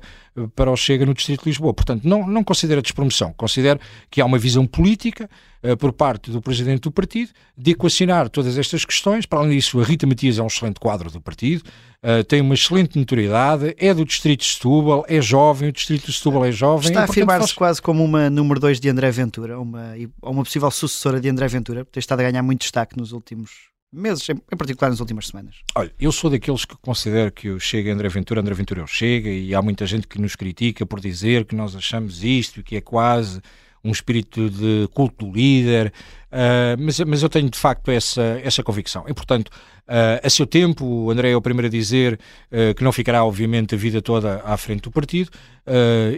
para 0.55 0.71
o 0.71 0.77
Chega 0.77 1.05
no 1.05 1.13
distrito 1.13 1.43
de 1.43 1.49
Lisboa. 1.49 1.73
Portanto, 1.73 2.07
não, 2.07 2.25
não 2.27 2.43
considero 2.43 2.81
despromoção, 2.81 3.33
considero 3.35 3.79
que 4.09 4.21
há 4.21 4.25
uma 4.25 4.37
visão 4.37 4.65
política 4.65 5.29
por 5.77 5.91
parte 5.91 6.31
do 6.31 6.41
presidente 6.41 6.81
do 6.81 6.91
partido 6.91 7.31
de 7.57 7.71
equacionar 7.71 8.29
todas 8.29 8.57
estas 8.57 8.85
questões. 8.85 9.25
Para 9.25 9.39
além 9.39 9.57
disso, 9.57 9.79
a 9.79 9.83
Rita 9.83 10.07
Matias 10.07 10.37
é 10.37 10.43
um 10.43 10.47
excelente 10.47 10.79
quadro 10.79 11.11
do 11.11 11.19
partido, 11.19 11.63
uh, 12.03 12.23
tem 12.23 12.41
uma 12.41 12.53
excelente 12.53 12.97
notoriedade, 12.97 13.75
é 13.77 13.93
do 13.93 14.05
distrito 14.05 14.41
de 14.41 14.47
Setúbal, 14.47 15.05
é 15.07 15.21
jovem, 15.21 15.69
o 15.69 15.71
distrito 15.71 16.05
de 16.05 16.13
Setúbal 16.13 16.45
é 16.45 16.51
jovem. 16.51 16.89
Está 16.89 17.01
a 17.01 17.03
afirmar-se 17.03 17.47
faz... 17.47 17.53
quase 17.53 17.81
como 17.81 18.03
uma 18.03 18.29
número 18.29 18.59
2 18.59 18.79
de 18.79 18.89
André 18.89 19.11
Ventura, 19.11 19.59
uma, 19.59 19.93
uma 20.21 20.43
possível 20.43 20.71
sucessora 20.71 21.19
de 21.19 21.29
André 21.29 21.47
Ventura, 21.47 21.85
tem 21.85 21.99
estado 21.99 22.21
a 22.21 22.23
ganhar 22.23 22.43
muito 22.43 22.61
destaque 22.61 22.97
nos 22.97 23.11
últimos 23.11 23.69
meses, 23.91 24.27
em 24.29 24.57
particular 24.57 24.89
nas 24.89 24.99
últimas 24.99 25.27
semanas. 25.27 25.55
Olha, 25.75 25.91
eu 25.99 26.11
sou 26.11 26.29
daqueles 26.29 26.63
que 26.63 26.77
considero 26.77 27.31
que 27.31 27.49
o 27.49 27.59
Chega 27.59 27.91
André 27.91 28.07
Ventura, 28.07 28.41
André 28.41 28.53
Ventura 28.53 28.81
é 28.81 28.83
o 28.83 28.87
Chega, 28.87 29.29
e 29.29 29.53
há 29.53 29.61
muita 29.61 29.85
gente 29.85 30.07
que 30.07 30.21
nos 30.21 30.35
critica 30.35 30.85
por 30.85 30.99
dizer 30.99 31.45
que 31.45 31.55
nós 31.55 31.75
achamos 31.75 32.23
isto, 32.23 32.63
que 32.63 32.75
é 32.75 32.81
quase 32.81 33.41
um 33.83 33.91
espírito 33.91 34.49
de 34.49 34.87
culto 34.93 35.25
do 35.25 35.31
líder, 35.31 35.93
uh, 36.31 36.75
mas, 36.79 36.99
mas 36.99 37.23
eu 37.23 37.29
tenho 37.29 37.49
de 37.49 37.57
facto 37.57 37.89
essa, 37.89 38.39
essa 38.43 38.61
convicção. 38.61 39.05
E, 39.07 39.13
portanto, 39.13 39.49
uh, 39.87 40.25
a 40.25 40.29
seu 40.29 40.45
tempo, 40.45 40.85
o 40.85 41.11
André 41.11 41.31
é 41.31 41.35
o 41.35 41.41
primeiro 41.41 41.67
a 41.67 41.69
dizer 41.69 42.19
uh, 42.51 42.73
que 42.73 42.83
não 42.83 42.91
ficará, 42.91 43.23
obviamente, 43.23 43.75
a 43.75 43.77
vida 43.77 44.01
toda 44.01 44.41
à 44.43 44.57
frente 44.57 44.81
do 44.81 44.91
partido. 44.91 45.29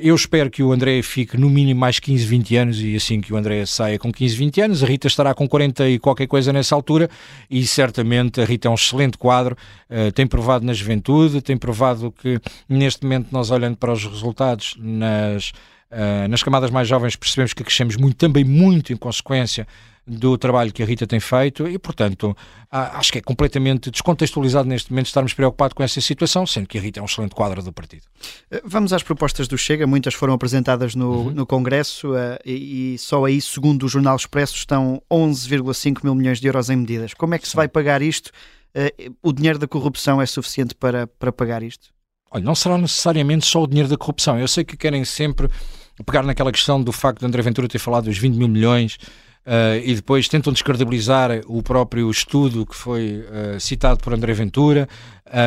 eu 0.01 0.15
espero 0.15 0.49
que 0.49 0.63
o 0.63 0.71
André 0.71 1.01
fique 1.01 1.37
no 1.37 1.49
mínimo 1.49 1.79
mais 1.79 1.99
15, 1.99 2.25
20 2.25 2.55
anos 2.55 2.81
e 2.81 2.95
assim 2.95 3.19
que 3.19 3.33
o 3.33 3.37
André 3.37 3.65
saia 3.65 3.99
com 3.99 4.11
15, 4.11 4.35
20 4.35 4.61
anos. 4.61 4.83
A 4.83 4.87
Rita 4.87 5.07
estará 5.07 5.33
com 5.33 5.47
40 5.47 5.89
e 5.89 5.99
qualquer 5.99 6.27
coisa 6.27 6.53
nessa 6.53 6.73
altura 6.73 7.09
e 7.49 7.65
certamente 7.67 8.39
a 8.41 8.45
Rita 8.45 8.69
é 8.69 8.71
um 8.71 8.75
excelente 8.75 9.17
quadro, 9.17 9.57
tem 10.15 10.25
provado 10.25 10.65
na 10.65 10.71
juventude, 10.71 11.41
tem 11.41 11.57
provado 11.57 12.13
que 12.13 12.39
neste 12.69 13.03
momento 13.03 13.27
nós 13.31 13.51
olhando 13.51 13.75
para 13.75 13.91
os 13.91 14.05
resultados 14.05 14.75
nas 14.79 15.51
Uh, 15.91 16.27
nas 16.29 16.41
camadas 16.41 16.71
mais 16.71 16.87
jovens 16.87 17.17
percebemos 17.17 17.53
que 17.53 17.63
crescemos 17.63 17.97
muito, 17.97 18.15
também 18.15 18.45
muito 18.45 18.93
em 18.93 18.95
consequência 18.95 19.67
do 20.05 20.37
trabalho 20.37 20.73
que 20.73 20.81
a 20.81 20.85
Rita 20.85 21.05
tem 21.05 21.19
feito 21.19 21.67
e, 21.67 21.77
portanto, 21.77 22.35
acho 22.71 23.11
que 23.11 23.19
é 23.19 23.21
completamente 23.21 23.91
descontextualizado 23.91 24.67
neste 24.67 24.91
momento 24.91 25.05
estarmos 25.05 25.33
preocupados 25.33 25.73
com 25.73 25.83
essa 25.83 26.01
situação, 26.01 26.45
sendo 26.45 26.67
que 26.67 26.77
a 26.77 26.81
Rita 26.81 26.99
é 26.99 27.03
um 27.03 27.05
excelente 27.05 27.35
quadro 27.35 27.61
do 27.61 27.71
partido. 27.71 28.03
Eh, 28.49 28.61
vamos 28.65 28.93
às 28.93 29.03
propostas 29.03 29.47
do 29.47 29.57
Chega, 29.57 29.85
muitas 29.85 30.13
foram 30.13 30.33
apresentadas 30.33 30.95
no, 30.95 31.27
uhum. 31.27 31.31
no 31.31 31.45
Congresso 31.45 32.13
uh, 32.13 32.39
e, 32.43 32.95
e, 32.95 32.97
só 32.97 33.23
aí, 33.25 33.39
segundo 33.39 33.83
o 33.83 33.89
Jornal 33.89 34.15
Expresso, 34.15 34.55
estão 34.55 35.01
11,5 35.09 36.03
mil 36.03 36.15
milhões 36.15 36.39
de 36.39 36.47
euros 36.47 36.69
em 36.69 36.77
medidas. 36.77 37.13
Como 37.13 37.35
é 37.35 37.37
que 37.37 37.45
Sim. 37.45 37.51
se 37.51 37.55
vai 37.55 37.67
pagar 37.67 38.01
isto? 38.01 38.31
Uh, 38.75 39.15
o 39.21 39.31
dinheiro 39.31 39.59
da 39.59 39.67
corrupção 39.67 40.19
é 40.21 40.25
suficiente 40.25 40.73
para, 40.73 41.05
para 41.05 41.31
pagar 41.31 41.61
isto? 41.61 41.89
Olha, 42.31 42.43
não 42.43 42.55
será 42.55 42.77
necessariamente 42.77 43.45
só 43.45 43.61
o 43.61 43.67
dinheiro 43.67 43.89
da 43.89 43.97
corrupção. 43.97 44.39
Eu 44.39 44.47
sei 44.47 44.63
que 44.63 44.75
querem 44.75 45.05
sempre 45.05 45.47
pegar 46.03 46.23
naquela 46.23 46.51
questão 46.51 46.81
do 46.81 46.91
facto 46.91 47.19
de 47.19 47.25
André 47.25 47.41
Ventura 47.41 47.67
ter 47.67 47.79
falado 47.79 48.05
dos 48.05 48.17
20 48.17 48.35
mil 48.35 48.47
milhões 48.47 48.97
Uh, 49.41 49.81
e 49.83 49.95
depois 49.95 50.27
tentam 50.27 50.53
descredibilizar 50.53 51.41
o 51.47 51.63
próprio 51.63 52.11
estudo 52.11 52.63
que 52.63 52.75
foi 52.75 53.25
uh, 53.25 53.59
citado 53.59 53.99
por 53.99 54.13
André 54.13 54.33
Ventura. 54.33 54.87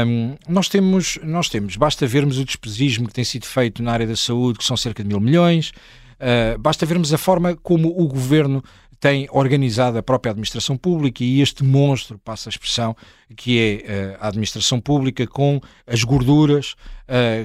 Um, 0.04 0.36
nós, 0.48 0.68
temos, 0.68 1.16
nós 1.22 1.48
temos, 1.48 1.76
basta 1.76 2.04
vermos 2.04 2.36
o 2.36 2.44
despesismo 2.44 3.06
que 3.06 3.14
tem 3.14 3.22
sido 3.22 3.46
feito 3.46 3.84
na 3.84 3.92
área 3.92 4.06
da 4.06 4.16
saúde, 4.16 4.58
que 4.58 4.64
são 4.64 4.76
cerca 4.76 5.00
de 5.00 5.08
mil 5.08 5.20
milhões, 5.20 5.70
uh, 6.18 6.58
basta 6.58 6.84
vermos 6.84 7.14
a 7.14 7.18
forma 7.18 7.54
como 7.54 7.88
o 7.88 8.08
governo 8.08 8.64
tem 8.98 9.28
organizado 9.30 9.96
a 9.96 10.02
própria 10.02 10.32
administração 10.32 10.76
pública 10.76 11.22
e 11.22 11.40
este 11.40 11.62
monstro, 11.62 12.18
passa 12.18 12.48
a 12.48 12.50
expressão, 12.50 12.96
que 13.36 13.60
é 13.60 14.16
a 14.18 14.28
administração 14.28 14.80
pública 14.80 15.26
com 15.26 15.60
as 15.86 16.02
gorduras 16.02 16.74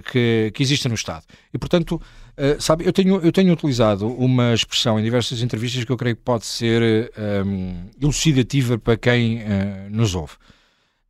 que, 0.10 0.52
que 0.54 0.64
existem 0.64 0.88
no 0.88 0.96
Estado. 0.96 1.26
E, 1.54 1.58
portanto, 1.58 2.02
eh, 2.42 2.56
sabe, 2.58 2.86
eu 2.86 2.94
tenho, 2.94 3.20
eu 3.20 3.34
tenho 3.34 3.52
utilizado 3.52 4.08
uma 4.08 4.54
expressão 4.54 4.98
em 4.98 5.04
diversas 5.04 5.42
entrevistas 5.42 5.84
que 5.84 5.92
eu 5.92 5.98
creio 5.98 6.16
que 6.16 6.22
pode 6.22 6.46
ser 6.46 6.82
um, 6.82 7.22
ehm, 7.22 7.90
elucidativa 8.02 8.80
para 8.80 8.96
quem 8.96 9.40
uh, 9.40 9.90
nos 9.90 10.16
ouve. 10.16 10.36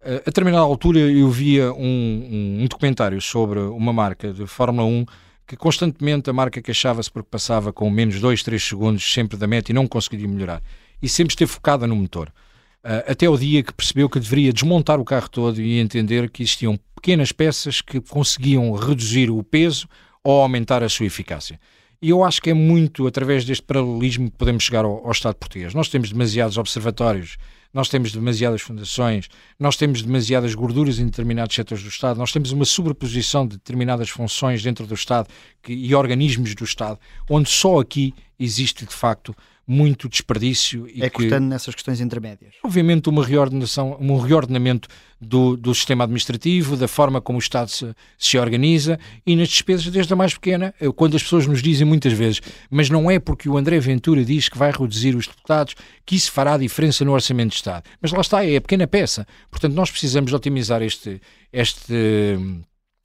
Uh, 0.02 0.16
a 0.16 0.26
determinada 0.26 0.64
altura 0.64 0.98
eu 1.00 1.30
via 1.30 1.72
um, 1.72 1.78
um, 1.78 2.64
um, 2.64 2.66
documentário 2.66 3.22
sobre 3.22 3.60
uma 3.60 3.94
marca 3.94 4.34
de 4.34 4.48
Fórmula 4.48 4.88
1 4.88 5.06
que 5.46 5.56
constantemente 5.56 6.32
a 6.32 6.34
marca 6.34 6.60
queixava-se 6.64 7.12
porque 7.12 7.30
passava 7.30 7.72
com 7.72 7.88
menos 7.92 8.20
2, 8.20 8.42
3 8.42 8.64
segundos 8.64 9.14
sempre 9.14 9.38
da 9.38 9.46
meta 9.46 9.72
e 9.72 9.74
não 9.74 9.88
conseguia 9.88 10.28
melhorar. 10.28 10.64
E 11.00 11.08
sempre 11.08 11.34
esteve 11.34 11.52
focada 11.52 11.86
no 11.86 11.96
motor. 11.96 12.30
Uh, 12.84 13.06
até 13.12 13.30
o 13.30 13.38
dia 13.38 13.62
que 13.62 13.74
percebeu 13.74 14.10
que 14.10 14.20
deveria 14.20 14.52
desmontar 14.52 15.00
o 15.00 15.06
carro 15.06 15.30
todo 15.30 15.62
e 15.62 15.78
entender 15.78 16.28
que 16.32 16.42
existiam 16.42 16.80
pequenas 16.96 17.32
peças 17.32 17.82
que 17.82 18.02
conseguiam 18.02 18.72
reduzir 18.72 19.30
o 19.30 19.44
peso 19.44 19.88
ou 20.24 20.42
aumentar 20.42 20.84
a 20.84 20.90
sua 20.90 21.06
eficácia. 21.06 21.60
E 22.02 22.10
eu 22.10 22.24
acho 22.24 22.42
que 22.42 22.50
é 22.50 22.54
muito 22.54 23.06
através 23.08 23.44
deste 23.44 23.64
paralelismo 23.64 24.32
que 24.32 24.38
podemos 24.38 24.64
chegar 24.64 24.86
ao, 24.86 25.06
ao 25.06 25.12
Estado 25.12 25.36
português. 25.36 25.74
Nós 25.74 25.90
temos 25.90 26.12
demasiados 26.12 26.58
observatórios, 26.58 27.38
nós 27.74 27.90
temos 27.90 28.12
demasiadas 28.12 28.62
fundações, 28.62 29.28
nós 29.60 29.76
temos 29.76 30.02
demasiadas 30.02 30.56
gorduras 30.56 30.98
em 30.98 31.06
determinados 31.06 31.56
setores 31.56 31.84
do 31.84 31.90
Estado, 31.90 32.18
nós 32.18 32.32
temos 32.32 32.52
uma 32.52 32.66
sobreposição 32.66 33.46
de 33.46 33.58
determinadas 33.58 34.10
funções 34.10 34.64
dentro 34.64 34.88
do 34.88 34.94
Estado 34.94 35.28
que, 35.62 35.74
e 35.74 35.94
organismos 35.94 36.56
do 36.56 36.64
Estado, 36.64 36.98
onde 37.30 37.50
só 37.50 37.80
aqui 37.80 38.14
existe 38.40 38.86
de 38.86 38.94
facto 38.94 39.36
muito 39.72 40.10
desperdício. 40.10 40.88
E 40.92 41.04
é 41.04 41.10
cortando 41.12 41.44
que, 41.44 41.50
nessas 41.50 41.76
questões 41.76 42.02
intermédias. 42.02 42.56
Obviamente, 42.64 43.08
uma 43.08 43.24
reordenação, 43.24 43.96
um 44.02 44.18
reordenamento 44.18 44.90
do, 45.22 45.56
do 45.56 45.76
sistema 45.76 46.06
administrativo, 46.06 46.76
da 46.76 46.88
forma 46.88 47.22
como 47.22 47.38
o 47.38 47.40
Estado 47.40 47.70
se, 47.70 47.94
se 48.18 48.40
organiza 48.40 49.00
e 49.28 49.36
nas 49.36 49.48
despesas, 49.48 49.86
desde 49.92 50.12
a 50.12 50.16
mais 50.16 50.34
pequena, 50.34 50.74
quando 50.96 51.16
as 51.16 51.22
pessoas 51.22 51.46
nos 51.46 51.62
dizem 51.62 51.86
muitas 51.86 52.14
vezes, 52.14 52.42
mas 52.68 52.90
não 52.90 53.12
é 53.12 53.20
porque 53.20 53.48
o 53.48 53.58
André 53.58 53.80
Ventura 53.80 54.26
diz 54.26 54.50
que 54.50 54.58
vai 54.58 54.72
reduzir 54.72 55.16
os 55.16 55.28
deputados 55.28 55.76
que 56.04 56.16
isso 56.16 56.32
fará 56.32 56.58
diferença 56.58 57.06
no 57.06 57.12
Orçamento 57.12 57.50
de 57.50 57.58
Estado. 57.58 57.84
Mas 58.02 58.12
lá 58.12 58.22
está, 58.22 58.44
é 58.44 58.56
a 58.56 58.62
pequena 58.62 58.88
peça. 58.88 59.28
Portanto, 59.52 59.76
nós 59.76 59.92
precisamos 59.92 60.32
de 60.32 60.36
otimizar 60.36 60.82
este, 60.82 61.22
este 61.54 61.94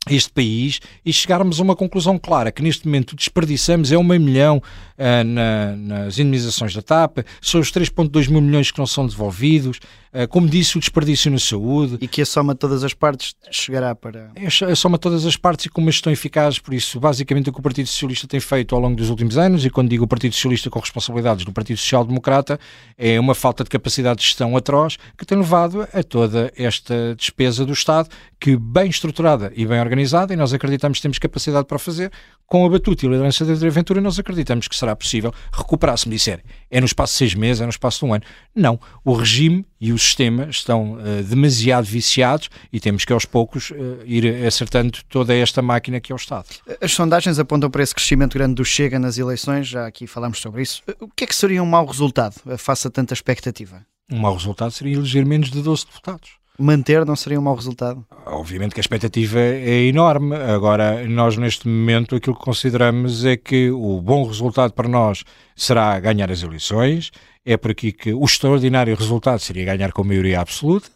este 0.08 0.30
país 0.30 0.80
e 1.04 1.12
chegarmos 1.12 1.61
a 1.61 1.62
uma 1.62 1.76
conclusão 1.76 2.18
clara, 2.18 2.52
que 2.52 2.62
neste 2.62 2.87
momento 2.87 3.16
desperdiçamos 3.16 3.92
é 3.92 3.99
um 3.99 4.04
meio 4.04 4.20
milhão 4.20 4.58
uh, 4.58 5.25
na, 5.25 5.76
nas 5.76 6.18
indemnizações 6.18 6.75
da 6.75 6.82
TAP, 6.82 7.18
são 7.40 7.61
os 7.61 7.70
3.2 7.73 8.28
mil 8.28 8.40
milhões 8.40 8.70
que 8.70 8.78
não 8.78 8.87
são 8.87 9.06
devolvidos, 9.06 9.78
uh, 10.12 10.28
como 10.28 10.49
disse, 10.49 10.76
o 10.76 10.80
desperdício 10.80 11.30
na 11.30 11.38
saúde. 11.38 11.99
E 12.00 12.08
que 12.08 12.23
a 12.23 12.26
soma 12.26 12.54
de 12.54 12.61
todas 12.61 12.84
as 12.84 12.92
partes 12.92 13.34
chegará 13.50 13.94
para... 13.94 14.30
É 14.34 14.46
a 14.46 14.76
soma 14.76 14.99
de 14.99 15.02
todas 15.02 15.25
as 15.25 15.37
partes 15.37 15.66
e 15.66 15.68
com 15.68 15.80
uma 15.80 15.90
gestão 15.90 16.12
eficaz, 16.12 16.58
por 16.58 16.75
isso, 16.75 17.00
basicamente 17.00 17.49
o 17.50 17.52
que 17.52 17.61
o 17.61 17.62
Partido 17.62 17.87
Socialista 17.87 18.26
tem 18.26 18.40
feito 18.40 18.75
ao 18.75 18.80
longo 18.80 18.96
dos 18.96 19.11
últimos 19.11 19.38
anos, 19.38 19.64
e 19.64 19.70
quando 19.70 19.88
digo 19.88 20.04
o 20.04 20.08
Partido 20.08 20.34
Socialista 20.34 20.68
com 20.68 20.78
responsabilidades 20.78 21.44
do 21.44 21.52
Partido 21.52 21.78
Social 21.78 22.04
Democrata, 22.04 22.58
é 22.99 23.18
uma 23.18 23.34
falta 23.34 23.64
de 23.64 23.70
capacidade 23.70 24.20
de 24.20 24.26
gestão 24.26 24.56
atroz 24.56 24.99
que 25.16 25.25
tem 25.25 25.38
levado 25.38 25.87
a 25.92 26.02
toda 26.02 26.52
esta 26.56 27.14
despesa 27.16 27.64
do 27.64 27.73
Estado, 27.73 28.08
que 28.44 28.58
bem 28.58 28.90
estruturada 28.90 29.50
e 29.56 29.64
bem 29.64 29.80
organizada, 29.80 30.34
e 30.34 30.36
nós 30.36 30.52
acreditamos 30.52 30.98
que 30.98 31.02
temos 31.02 31.18
capacidade 31.18 31.66
para 31.66 31.78
fazer, 31.78 32.12
com 32.46 32.66
a 32.66 32.68
batuta 32.68 33.06
e 33.06 33.08
a 33.08 33.12
liderança 33.12 33.42
da 33.42 33.66
Aventura, 33.66 34.02
nós 34.02 34.18
acreditamos 34.18 34.68
que 34.68 34.76
será 34.76 34.94
possível 34.94 35.32
recuperar. 35.50 35.96
Se 35.96 36.06
me 36.06 36.14
disser, 36.14 36.44
é 36.70 36.78
no 36.78 36.84
espaço 36.84 37.14
de 37.14 37.18
seis 37.20 37.34
meses, 37.34 37.62
é 37.62 37.64
no 37.64 37.70
espaço 37.70 38.00
de 38.00 38.04
um 38.04 38.12
ano. 38.12 38.22
Não. 38.54 38.78
O 39.02 39.14
regime 39.14 39.64
e 39.80 39.94
o 39.94 39.98
sistema 39.98 40.44
estão 40.50 40.98
uh, 40.98 41.22
demasiado 41.22 41.86
viciados 41.86 42.50
e 42.70 42.78
temos 42.78 43.06
que 43.06 43.14
aos 43.14 43.24
poucos 43.24 43.70
uh, 43.70 44.02
ir 44.04 44.44
acertando 44.44 44.98
toda 45.08 45.34
esta 45.34 45.62
máquina 45.62 45.98
que 45.98 46.12
é 46.12 46.14
o 46.14 46.16
Estado. 46.16 46.44
As 46.82 46.92
sondagens 46.92 47.38
apontam 47.38 47.70
para 47.70 47.82
esse 47.82 47.94
crescimento 47.94 48.34
grande 48.34 48.56
do 48.56 48.64
Chega 48.64 48.98
nas 48.98 49.16
eleições, 49.16 49.68
já 49.68 49.86
aqui 49.86 50.06
falamos 50.06 50.38
sobre 50.38 50.60
isso. 50.60 50.82
O 51.00 51.08
que 51.08 51.24
é 51.24 51.26
que 51.26 51.34
seria 51.34 51.62
um 51.62 51.66
mau 51.66 51.86
resultado, 51.86 52.34
face 52.58 52.86
a 52.86 52.90
tanta 52.90 53.14
expectativa? 53.14 53.86
Um 54.12 54.18
mau 54.18 54.34
resultado 54.34 54.70
seria 54.70 54.96
eleger 54.96 55.24
menos 55.24 55.50
de 55.50 55.62
12 55.62 55.86
deputados 55.86 56.43
manter 56.58 57.04
não 57.04 57.16
seria 57.16 57.38
um 57.38 57.42
mau 57.42 57.54
resultado? 57.54 58.04
Obviamente 58.26 58.75
que 58.75 58.80
a 58.80 58.82
expectativa 58.82 59.38
é 59.38 59.84
enorme. 59.84 60.34
Agora, 60.37 61.06
nós 61.08 61.37
neste 61.37 61.68
momento 61.68 62.16
aquilo 62.16 62.37
que 62.37 62.44
consideramos 62.44 63.25
é 63.25 63.37
que 63.37 63.70
o 63.70 64.00
bom 64.00 64.26
resultado 64.26 64.73
para 64.73 64.88
nós 64.88 65.25
será 65.56 65.99
ganhar 66.00 66.30
as 66.30 66.42
eleições. 66.42 67.11
É 67.44 67.56
por 67.56 67.70
aqui 67.70 67.92
que 67.92 68.12
o 68.12 68.25
extraordinário 68.25 68.96
resultado 68.96 69.38
seria 69.38 69.64
ganhar 69.64 69.92
com 69.92 70.02
maioria 70.04 70.40
absoluta. 70.40 70.88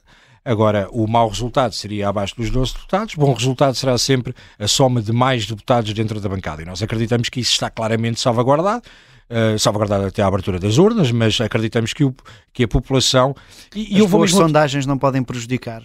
Agora, 0.44 0.88
o 0.90 1.06
mau 1.06 1.28
resultado 1.28 1.74
seria 1.74 2.08
abaixo 2.08 2.34
dos 2.36 2.48
12 2.48 2.72
deputados, 2.72 3.14
bom 3.16 3.34
resultado 3.34 3.74
será 3.74 3.98
sempre 3.98 4.34
a 4.58 4.66
soma 4.66 5.02
de 5.02 5.12
mais 5.12 5.46
deputados 5.46 5.92
dentro 5.92 6.18
da 6.20 6.28
bancada. 6.28 6.62
E 6.62 6.64
nós 6.64 6.82
acreditamos 6.82 7.28
que 7.28 7.40
isso 7.40 7.52
está 7.52 7.68
claramente 7.68 8.18
salvaguardado 8.18 8.82
uh, 9.30 9.58
salvaguardada 9.58 10.08
até 10.08 10.22
à 10.22 10.26
abertura 10.26 10.58
das 10.58 10.78
urnas, 10.78 11.10
mas 11.12 11.40
acreditamos 11.40 11.92
que, 11.92 12.04
o, 12.04 12.14
que 12.52 12.64
a 12.64 12.68
população. 12.68 13.34
E, 13.74 13.94
As 13.94 14.00
eu 14.00 14.08
vou 14.08 14.20
mesmo... 14.20 14.38
sondagens 14.38 14.86
não 14.86 14.98
podem 14.98 15.22
prejudicar. 15.22 15.82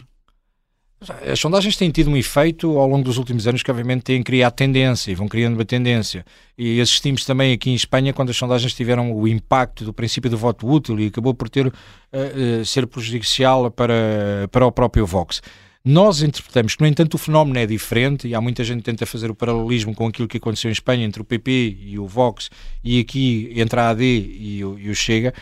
As 1.29 1.37
sondagens 1.37 1.75
têm 1.75 1.91
tido 1.91 2.09
um 2.09 2.15
efeito 2.15 2.77
ao 2.77 2.87
longo 2.87 3.03
dos 3.03 3.17
últimos 3.17 3.45
anos 3.45 3.61
que, 3.61 3.69
obviamente, 3.69 4.03
têm 4.03 4.23
criado 4.23 4.53
tendência 4.53 5.11
e 5.11 5.15
vão 5.15 5.27
criando 5.27 5.55
uma 5.55 5.65
tendência. 5.65 6.25
E 6.57 6.79
assistimos 6.79 7.25
também 7.25 7.51
aqui 7.51 7.69
em 7.69 7.73
Espanha 7.73 8.13
quando 8.13 8.29
as 8.29 8.37
sondagens 8.37 8.73
tiveram 8.73 9.13
o 9.13 9.27
impacto 9.27 9.83
do 9.83 9.91
princípio 9.91 10.29
do 10.29 10.37
voto 10.37 10.65
útil 10.65 10.97
e 10.99 11.07
acabou 11.07 11.33
por 11.33 11.49
ter 11.49 11.67
uh, 11.67 11.71
uh, 11.71 12.65
ser 12.65 12.87
prejudicial 12.87 13.69
para, 13.69 14.47
para 14.49 14.65
o 14.65 14.71
próprio 14.71 15.05
Vox. 15.05 15.41
Nós 15.85 16.21
interpretamos 16.21 16.75
que, 16.75 16.81
no 16.81 16.87
entanto, 16.87 17.15
o 17.15 17.17
fenómeno 17.17 17.59
é 17.59 17.65
diferente 17.65 18.25
e 18.25 18.33
há 18.33 18.39
muita 18.39 18.63
gente 18.63 18.77
que 18.77 18.85
tenta 18.85 19.05
fazer 19.05 19.29
o 19.29 19.35
paralelismo 19.35 19.93
com 19.93 20.07
aquilo 20.07 20.29
que 20.29 20.37
aconteceu 20.37 20.69
em 20.69 20.71
Espanha 20.71 21.03
entre 21.05 21.21
o 21.21 21.25
PP 21.25 21.77
e 21.77 21.99
o 21.99 22.07
Vox 22.07 22.49
e 22.81 23.01
aqui 23.01 23.51
entre 23.53 23.77
a 23.77 23.89
AD 23.89 24.01
e 24.01 24.63
o, 24.63 24.79
e 24.79 24.89
o 24.89 24.95
Chega 24.95 25.33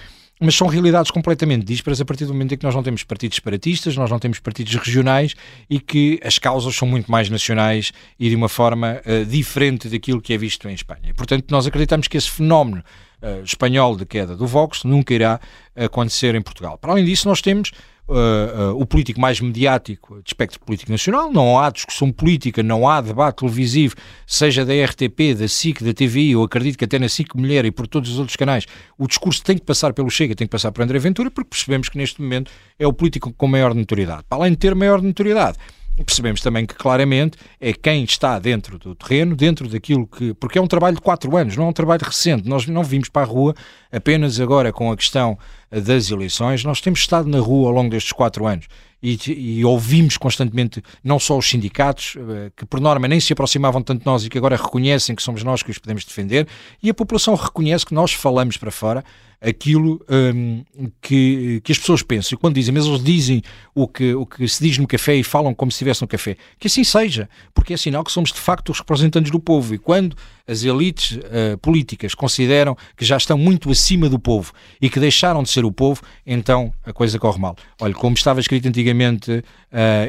mas 0.44 0.56
são 0.56 0.68
realidades 0.68 1.12
completamente 1.12 1.64
díspares 1.64 2.02
a 2.02 2.06
partir 2.06 2.26
do 2.26 2.34
momento 2.34 2.56
em 2.56 2.58
que 2.58 2.66
nós 2.66 2.74
não 2.74 2.82
temos 2.82 3.04
partidos 3.04 3.36
separatistas, 3.36 3.96
nós 3.96 4.10
não 4.10 4.18
temos 4.18 4.40
partidos 4.40 4.74
regionais 4.74 5.36
e 5.70 5.80
que 5.80 6.20
as 6.24 6.40
causas 6.40 6.76
são 6.76 6.88
muito 6.88 7.12
mais 7.12 7.30
nacionais 7.30 7.94
e 8.20 8.28
de 8.28 8.36
uma 8.36 8.50
forma 8.50 9.00
uh, 9.06 9.24
diferente 9.24 9.88
daquilo 9.88 10.20
que 10.20 10.34
é 10.34 10.38
visto 10.40 10.68
em 10.68 10.74
Espanha. 10.74 11.14
Portanto, 11.16 11.46
nós 11.52 11.68
acreditamos 11.68 12.08
que 12.08 12.18
esse 12.18 12.32
fenómeno 12.32 12.84
uh, 13.22 13.44
espanhol 13.44 13.96
de 13.96 14.04
queda 14.04 14.36
do 14.36 14.48
Vox 14.48 14.84
nunca 14.84 15.14
irá 15.14 15.40
acontecer 15.76 16.34
em 16.34 16.42
Portugal. 16.42 16.76
Para 16.76 16.94
além 16.94 17.06
disso, 17.06 17.28
nós 17.28 17.40
temos 17.40 17.72
uh, 18.12 18.76
o 18.76 18.86
político 18.86 19.20
mais 19.20 19.40
mediático 19.40 20.22
de 20.22 20.30
espectro 20.30 20.60
político 20.60 20.92
nacional, 20.92 21.32
não 21.32 21.58
há 21.58 21.70
discussão 21.70 22.12
política, 22.12 22.62
não 22.62 22.88
há 22.88 23.02
debate 23.02 23.38
televisivo, 23.38 23.96
seja 24.28 24.66
da 24.66 24.74
RTP, 24.74 25.34
da 25.38 25.48
SIC, 25.48 25.84
da 25.84 25.94
TVI, 25.94 26.32
eu 26.32 26.44
acredito 26.44 26.78
que 26.78 26.86
até 26.86 27.00
na 27.00 27.10
SIC 27.10 27.36
Mulher 27.36 27.66
e 27.66 27.72
por 27.72 27.88
todos 27.88 28.12
os 28.12 28.20
outros 28.20 28.36
canais, 28.36 28.66
o 28.98 29.08
discurso 29.08 29.44
tem 29.44 29.58
que 29.58 29.66
passar 29.66 29.94
pelo 29.94 30.10
Chega, 30.10 30.36
tem 30.36 30.48
que 30.48 30.52
passar 30.52 30.72
por 30.72 30.82
André 30.82 31.00
Ventura, 31.00 31.32
porque 31.32 31.50
percebemos 31.50 31.90
que 31.90 31.98
neste 31.98 32.22
momento 32.22 32.52
é 32.78 32.86
o 32.86 32.94
político 32.94 33.34
com 33.34 33.48
maior 33.48 33.74
notoriedade. 33.74 34.24
Para 34.28 34.40
além 34.40 34.52
de 34.52 34.58
ter 34.58 34.76
maior 34.76 35.02
notoriedade, 35.02 35.58
percebemos 36.06 36.42
também 36.42 36.66
que 36.66 36.74
claramente 36.74 37.38
é 37.60 37.74
quem 37.74 38.04
está 38.04 38.40
dentro 38.40 38.80
do 38.80 38.96
terreno, 38.96 39.36
dentro 39.36 39.68
daquilo 39.68 40.08
que. 40.08 40.34
Porque 40.34 40.58
é 40.58 40.62
um 40.62 40.68
trabalho 40.68 40.96
de 40.96 41.02
quatro 41.02 41.36
anos, 41.36 41.56
não 41.56 41.66
é 41.66 41.68
um 41.68 41.74
trabalho 41.74 42.04
recente. 42.04 42.48
Nós 42.48 42.66
não 42.68 42.84
vimos 42.84 43.10
para 43.10 43.24
a 43.24 43.26
rua 43.26 43.54
apenas 43.92 44.40
agora 44.40 44.72
com 44.72 44.92
a 44.92 44.98
questão 44.98 45.38
das 45.70 46.10
eleições, 46.10 46.64
nós 46.64 46.82
temos 46.82 47.00
estado 47.00 47.30
na 47.30 47.40
rua 47.40 47.70
ao 47.70 47.74
longo 47.74 47.90
destes 47.90 48.12
quatro 48.12 48.46
anos 48.46 48.68
e, 49.02 49.18
e, 49.60 49.66
ouvimos 49.66 50.16
constantemente 50.16 50.82
não 51.04 51.18
só 51.18 51.38
os 51.38 51.50
sindicatos, 51.50 52.16
eh, 52.18 52.52
que 52.56 52.66
por 52.66 52.80
norma 52.80 53.08
nem 53.08 53.20
se 53.20 53.34
aproximavam 53.34 53.82
tanto 53.82 54.02
de 54.02 54.06
nós 54.06 54.24
e 54.24 54.30
que 54.30 54.38
agora 54.38 54.56
reconhecem 54.56 55.16
que 55.16 55.24
somos 55.24 55.44
nós 55.44 55.64
que 55.64 55.72
os 55.72 55.80
podemos 55.80 56.06
defender, 56.06 56.48
e 56.84 56.90
a 56.90 56.94
população 56.94 57.34
reconhece 57.36 57.86
que 57.86 57.96
nós 57.96 58.14
falamos 58.14 58.58
para 58.58 58.70
fora 58.70 59.04
aquilo 59.42 60.00
um, 60.08 60.64
que, 61.02 61.60
que 61.64 61.72
as 61.72 61.80
pessoas 61.80 62.04
pensam. 62.04 62.36
E 62.36 62.40
quando 62.40 62.54
dizem, 62.54 62.72
mas 62.74 62.86
eles 62.86 63.04
dizem 63.04 63.42
o 63.74 63.88
que, 63.88 64.14
o 64.14 64.24
que 64.24 64.48
se 64.48 64.64
diz 64.64 64.78
no 64.78 64.86
café 64.86 65.16
e 65.16 65.24
falam 65.24 65.54
como 65.54 65.72
se 65.72 65.78
estivesse 65.78 66.04
no 66.04 66.08
café. 66.08 66.38
Que 66.60 66.68
assim 66.68 66.84
seja, 66.84 67.28
porque 67.54 67.74
é 67.74 67.78
sinal 67.78 68.04
que 68.04 68.12
somos 68.12 68.32
de 68.32 68.40
facto 68.40 68.70
os 68.70 68.78
representantes 68.78 69.32
do 69.32 69.40
povo. 69.40 69.74
E 69.74 69.80
quando 69.80 70.16
as 70.48 70.64
elites 70.64 71.18
uh, 71.18 71.58
políticas 71.60 72.14
consideram 72.14 72.78
que 72.96 73.04
já 73.04 73.18
estão 73.18 73.38
muito 73.38 73.72
acima 73.72 74.08
do 74.08 74.20
povo 74.20 74.54
e 74.80 74.90
que 74.90 75.00
deixaram 75.00 75.42
de 75.42 75.50
ser 75.50 75.66
o 75.66 75.72
povo, 75.72 76.02
então 76.26 76.72
a 76.86 76.94
coisa 76.94 77.18
corre 77.18 77.40
mal. 77.40 77.56
Olha, 77.80 77.94
como 77.96 78.16
estava 78.16 78.40
escrito 78.40 78.68
antigamente, 78.68 79.32
uh, 79.32 79.44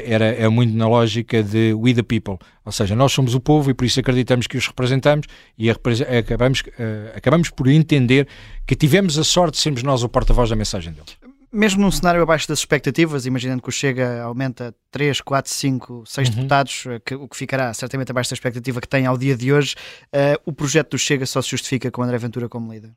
era, 0.04 0.26
é 0.26 0.48
muito 0.48 0.74
na 0.76 0.86
lógica 0.86 1.42
de 1.42 1.72
we 1.72 1.94
the 1.94 2.02
people, 2.02 2.38
ou 2.64 2.72
seja, 2.72 2.94
nós 2.94 3.12
somos 3.12 3.34
o 3.34 3.40
povo 3.40 3.70
e 3.70 3.74
por 3.74 3.84
isso 3.84 4.00
acreditamos 4.00 4.46
que 4.46 4.56
os 4.56 4.66
representamos 4.66 5.26
e 5.58 5.70
acabamos, 5.70 6.60
uh, 6.60 7.16
acabamos 7.16 7.50
por 7.50 7.68
entender 7.68 8.28
que 8.66 8.76
tivemos 8.76 9.18
a 9.18 9.24
sorte 9.24 9.54
de 9.54 9.60
sermos 9.60 9.82
nós 9.82 10.02
o 10.02 10.08
porta-voz 10.08 10.50
da 10.50 10.56
mensagem 10.56 10.92
deles 10.92 11.16
mesmo 11.52 11.82
num 11.82 11.90
cenário 11.90 12.22
abaixo 12.22 12.48
das 12.48 12.60
expectativas, 12.60 13.26
imaginando 13.26 13.62
que 13.62 13.68
o 13.68 13.72
Chega 13.72 14.22
aumenta 14.22 14.74
3, 14.90 15.20
4, 15.20 15.52
5, 15.52 16.04
6 16.06 16.28
uhum. 16.28 16.34
deputados, 16.34 16.84
eh, 16.86 17.00
que, 17.04 17.14
o 17.14 17.28
que 17.28 17.36
ficará 17.36 17.74
certamente 17.74 18.10
abaixo 18.10 18.30
da 18.30 18.34
expectativa 18.34 18.80
que 18.80 18.88
tem 18.88 19.04
ao 19.04 19.18
dia 19.18 19.36
de 19.36 19.52
hoje, 19.52 19.74
uh, 20.06 20.40
o 20.46 20.52
projeto 20.52 20.92
do 20.92 20.98
Chega 20.98 21.26
só 21.26 21.42
se 21.42 21.50
justifica 21.50 21.90
com 21.90 22.02
André 22.02 22.16
Ventura 22.16 22.48
como 22.48 22.72
líder? 22.72 22.92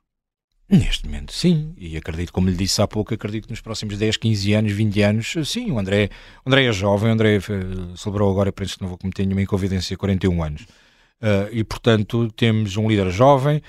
Neste 0.68 1.06
momento, 1.06 1.32
sim. 1.32 1.74
E 1.78 1.96
acredito, 1.96 2.34
como 2.34 2.50
lhe 2.50 2.56
disse 2.56 2.82
há 2.82 2.88
pouco, 2.88 3.14
acredito 3.14 3.46
que 3.46 3.52
nos 3.52 3.62
próximos 3.62 3.98
10, 3.98 4.18
15 4.18 4.54
anos, 4.54 4.72
20 4.72 5.02
anos, 5.04 5.36
sim, 5.46 5.72
o 5.72 5.78
André, 5.78 6.10
o 6.44 6.50
André 6.50 6.66
é 6.66 6.72
jovem, 6.72 7.10
o 7.10 7.14
André 7.14 7.38
uh, 7.38 7.98
celebrou 7.98 8.32
agora, 8.32 8.52
penso 8.52 8.76
que 8.76 8.82
não 8.82 8.90
vou 8.90 8.98
cometer 8.98 9.26
nenhuma 9.26 9.44
inconfidência, 9.44 9.96
41 9.96 10.44
anos. 10.44 10.64
Uh, 10.64 11.48
e, 11.52 11.64
portanto, 11.64 12.32
temos 12.36 12.78
um 12.78 12.90
líder 12.90 13.10
jovem, 13.12 13.62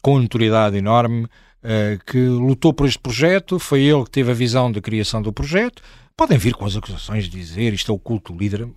com 0.00 0.18
notoriedade 0.18 0.78
enorme, 0.78 1.24
uh, 1.24 2.04
que 2.06 2.18
lutou 2.18 2.72
por 2.72 2.86
este 2.86 2.98
projeto, 2.98 3.58
foi 3.58 3.82
ele 3.82 4.04
que 4.04 4.10
teve 4.10 4.30
a 4.30 4.34
visão 4.34 4.70
da 4.70 4.80
criação 4.80 5.20
do 5.20 5.32
projeto. 5.32 5.82
Podem 6.16 6.36
vir 6.36 6.54
com 6.54 6.66
as 6.66 6.76
acusações 6.76 7.24
de 7.24 7.30
dizer 7.30 7.72
isto 7.72 7.90
é 7.90 7.94
o 7.94 7.98
culto 7.98 8.36
líder, 8.36 8.68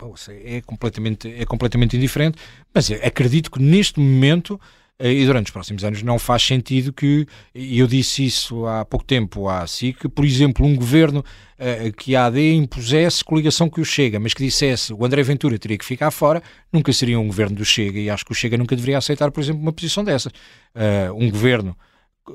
é 0.44 0.60
completamente, 0.62 1.28
é 1.28 1.44
completamente 1.44 1.96
indiferente, 1.96 2.38
mas 2.72 2.90
acredito 2.90 3.50
que 3.50 3.60
neste 3.60 4.00
momento 4.00 4.58
eh, 4.58 4.83
e 5.00 5.26
durante 5.26 5.46
os 5.46 5.52
próximos 5.52 5.82
anos 5.84 6.02
não 6.02 6.18
faz 6.18 6.42
sentido 6.42 6.92
que, 6.92 7.26
e 7.54 7.78
eu 7.78 7.86
disse 7.86 8.24
isso 8.24 8.64
há 8.66 8.84
pouco 8.84 9.04
tempo 9.04 9.48
à 9.48 9.66
SIC, 9.66 10.08
por 10.08 10.24
exemplo, 10.24 10.64
um 10.64 10.76
governo 10.76 11.20
uh, 11.20 11.92
que 11.96 12.14
a 12.14 12.26
AD 12.26 12.54
impusesse 12.54 13.24
coligação 13.24 13.68
que 13.68 13.80
o 13.80 13.84
Chega, 13.84 14.20
mas 14.20 14.34
que 14.34 14.44
dissesse 14.44 14.92
o 14.92 15.04
André 15.04 15.22
Ventura 15.22 15.58
teria 15.58 15.76
que 15.76 15.84
ficar 15.84 16.10
fora, 16.10 16.42
nunca 16.72 16.92
seria 16.92 17.18
um 17.18 17.26
governo 17.26 17.56
do 17.56 17.64
Chega 17.64 17.98
e 17.98 18.08
acho 18.08 18.24
que 18.24 18.32
o 18.32 18.34
Chega 18.34 18.56
nunca 18.56 18.76
deveria 18.76 18.98
aceitar, 18.98 19.30
por 19.30 19.40
exemplo, 19.40 19.62
uma 19.62 19.72
posição 19.72 20.04
dessa. 20.04 20.30
Uh, 20.74 21.12
um 21.14 21.28
governo 21.30 21.76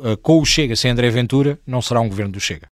eh, 0.03 0.15
com 0.21 0.39
o 0.39 0.45
Chega 0.45 0.75
sem 0.75 0.91
André 0.91 1.09
Ventura, 1.09 1.59
não 1.65 1.81
será 1.81 1.99
um 1.99 2.07
governo 2.07 2.33
do 2.33 2.39
Chega. 2.39 2.67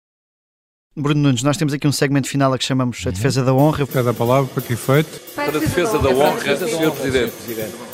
Bruno 0.96 1.20
Nunes, 1.20 1.42
nós 1.42 1.56
temos 1.56 1.74
aqui 1.74 1.86
um 1.88 1.92
segmento 1.92 2.28
final 2.28 2.52
a 2.52 2.58
que 2.58 2.64
chamamos 2.64 3.02
a 3.04 3.08
uhum. 3.08 3.14
defesa 3.14 3.44
da 3.44 3.52
honra. 3.52 3.86
Cada 3.86 4.14
palavra 4.14 4.48
para 4.52 4.62
que 4.62 4.74
efeito? 4.74 5.20
Para 5.34 5.56
a 5.56 5.60
defesa 5.60 5.98
da 5.98 6.10
honra, 6.10 6.56
Sr. 6.56 6.90
Presidente. 6.92 7.93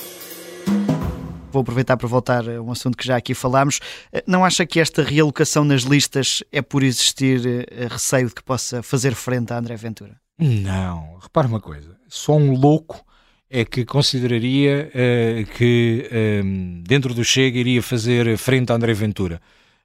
Vou 1.53 1.63
aproveitar 1.63 1.97
para 1.97 2.09
voltar 2.09 2.49
a 2.49 2.63
um 2.63 2.71
assunto 2.71 2.97
que 2.97 3.07
já 3.07 3.17
aqui 3.17 3.35
falámos. 3.35 3.81
Eh, 4.13 4.23
não 4.27 4.45
acha 4.45 4.65
que 4.65 4.81
esta 4.81 5.03
realocação 5.03 5.65
nas 5.65 5.83
listas 5.83 6.43
é 6.53 6.63
por 6.63 6.83
existir 6.83 7.41
eh, 7.47 7.89
receio 7.89 8.29
de 8.29 8.35
que 8.35 8.43
possa 8.43 8.83
fazer 8.83 9.15
frente 9.15 9.53
a 9.53 9.59
André 9.59 9.77
Ventura? 9.77 10.17
Não. 10.39 11.19
Repara 11.21 11.47
uma 11.47 11.61
coisa. 11.61 11.97
Só 12.09 12.37
um 12.37 12.55
louco 12.55 13.05
é 13.51 13.65
que 13.65 13.85
consideraria 13.85 14.91
uh, 14.95 15.45
que 15.57 16.09
um, 16.45 16.83
dentro 16.87 17.13
do 17.13 17.25
Chega 17.25 17.59
iria 17.59 17.83
fazer 17.83 18.39
frente 18.39 18.71
a 18.71 18.77
André 18.77 18.95
Ventura. 18.95 19.43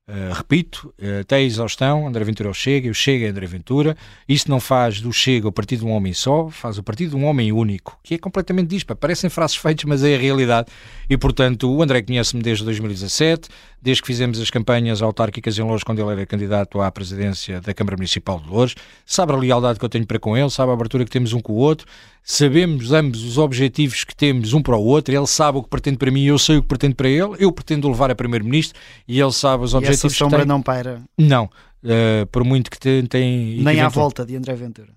Uh, 0.07 0.33
repito, 0.35 0.93
uh, 1.01 1.21
até 1.21 1.37
a 1.37 1.41
exaustão, 1.41 2.07
André 2.07 2.23
Ventura 2.23 2.49
é 2.49 2.51
o 2.51 2.53
Chega, 2.53 2.91
o 2.91 2.93
Chega 2.93 3.25
é 3.25 3.29
André 3.29 3.47
Ventura. 3.47 3.97
Isso 4.29 4.47
não 4.47 4.59
faz 4.59 5.01
do 5.01 5.11
Chega 5.11 5.47
o 5.47 5.51
partido 5.51 5.79
de 5.79 5.85
um 5.87 5.91
homem 5.91 6.13
só, 6.13 6.47
faz 6.49 6.77
o 6.77 6.83
partido 6.83 7.11
de 7.11 7.15
um 7.15 7.25
homem 7.25 7.51
único, 7.51 7.97
que 8.03 8.13
é 8.13 8.17
completamente 8.19 8.67
dispa. 8.67 8.95
Parecem 8.95 9.31
frases 9.31 9.57
feitas, 9.57 9.83
mas 9.85 10.03
é 10.03 10.13
a 10.13 10.17
realidade. 10.19 10.67
E, 11.09 11.17
portanto, 11.17 11.73
o 11.73 11.81
André 11.81 12.03
conhece-me 12.03 12.43
desde 12.43 12.63
2017, 12.63 13.49
desde 13.81 14.03
que 14.03 14.07
fizemos 14.07 14.39
as 14.39 14.51
campanhas 14.51 15.01
autárquicas 15.01 15.57
em 15.57 15.63
Louros, 15.63 15.83
quando 15.83 15.99
ele 15.99 16.11
era 16.11 16.25
candidato 16.27 16.79
à 16.81 16.91
presidência 16.91 17.59
da 17.59 17.73
Câmara 17.73 17.97
Municipal 17.97 18.39
de 18.39 18.47
Louros. 18.47 18.75
Sabe 19.07 19.33
a 19.33 19.35
lealdade 19.35 19.79
que 19.79 19.85
eu 19.85 19.89
tenho 19.89 20.05
para 20.05 20.19
com 20.19 20.37
ele, 20.37 20.51
sabe 20.51 20.69
a 20.69 20.75
abertura 20.75 21.03
que 21.03 21.09
temos 21.09 21.33
um 21.33 21.39
com 21.39 21.53
o 21.53 21.57
outro, 21.57 21.87
sabemos 22.25 22.91
ambos 22.91 23.23
os 23.23 23.37
objetivos 23.37 24.03
que 24.03 24.15
temos 24.15 24.51
um 24.51 24.61
para 24.61 24.75
o 24.75 24.83
outro, 24.83 25.15
ele 25.15 25.27
sabe 25.27 25.59
o 25.59 25.63
que 25.63 25.69
pretende 25.69 25.97
para 25.97 26.09
mim, 26.09 26.25
eu 26.25 26.39
sei 26.39 26.57
o 26.57 26.61
que 26.63 26.67
pretendo 26.67 26.95
para 26.95 27.07
ele, 27.07 27.35
eu 27.37 27.51
pretendo 27.51 27.87
levar 27.87 28.09
a 28.09 28.15
Primeiro-Ministro 28.15 28.77
e 29.07 29.21
ele 29.21 29.31
sabe 29.31 29.63
os 29.63 29.75
objetivos 29.75 30.03
e 30.03 30.07
essa 30.07 30.15
sombra 30.15 30.39
que 30.39 30.45
tem. 30.45 30.49
não 30.49 30.61
paira? 30.61 31.01
Não, 31.15 31.45
uh, 31.45 32.25
por 32.31 32.43
muito 32.43 32.71
que 32.71 32.79
tentem... 32.79 33.59
Nem 33.61 33.79
à 33.79 33.87
volta 33.87 34.25
de 34.25 34.35
André 34.35 34.55
Ventura? 34.55 34.89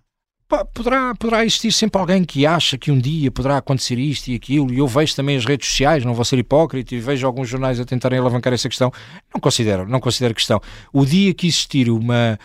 Poderá, 0.73 1.15
poderá 1.15 1.45
existir 1.45 1.71
sempre 1.71 2.01
alguém 2.01 2.25
que 2.25 2.47
acha 2.47 2.79
que 2.79 2.91
um 2.91 2.99
dia 2.99 3.31
poderá 3.31 3.59
acontecer 3.59 3.99
isto 3.99 4.29
e 4.29 4.35
aquilo, 4.35 4.73
e 4.73 4.79
eu 4.79 4.87
vejo 4.87 5.15
também 5.15 5.37
as 5.37 5.45
redes 5.45 5.69
sociais, 5.69 6.07
não 6.07 6.15
vou 6.15 6.25
ser 6.25 6.39
hipócrita, 6.39 6.95
e 6.95 7.01
vejo 7.01 7.27
alguns 7.27 7.51
jornais 7.51 7.79
a 7.79 7.85
tentarem 7.85 8.19
alavancar 8.19 8.55
essa 8.55 8.67
questão. 8.67 8.91
Não 9.33 9.39
considero, 9.39 9.87
não 9.87 10.01
considero 10.01 10.33
questão. 10.33 10.59
O 10.91 11.05
dia 11.05 11.35
que 11.35 11.47
existir 11.47 11.91
uma, 11.91 12.39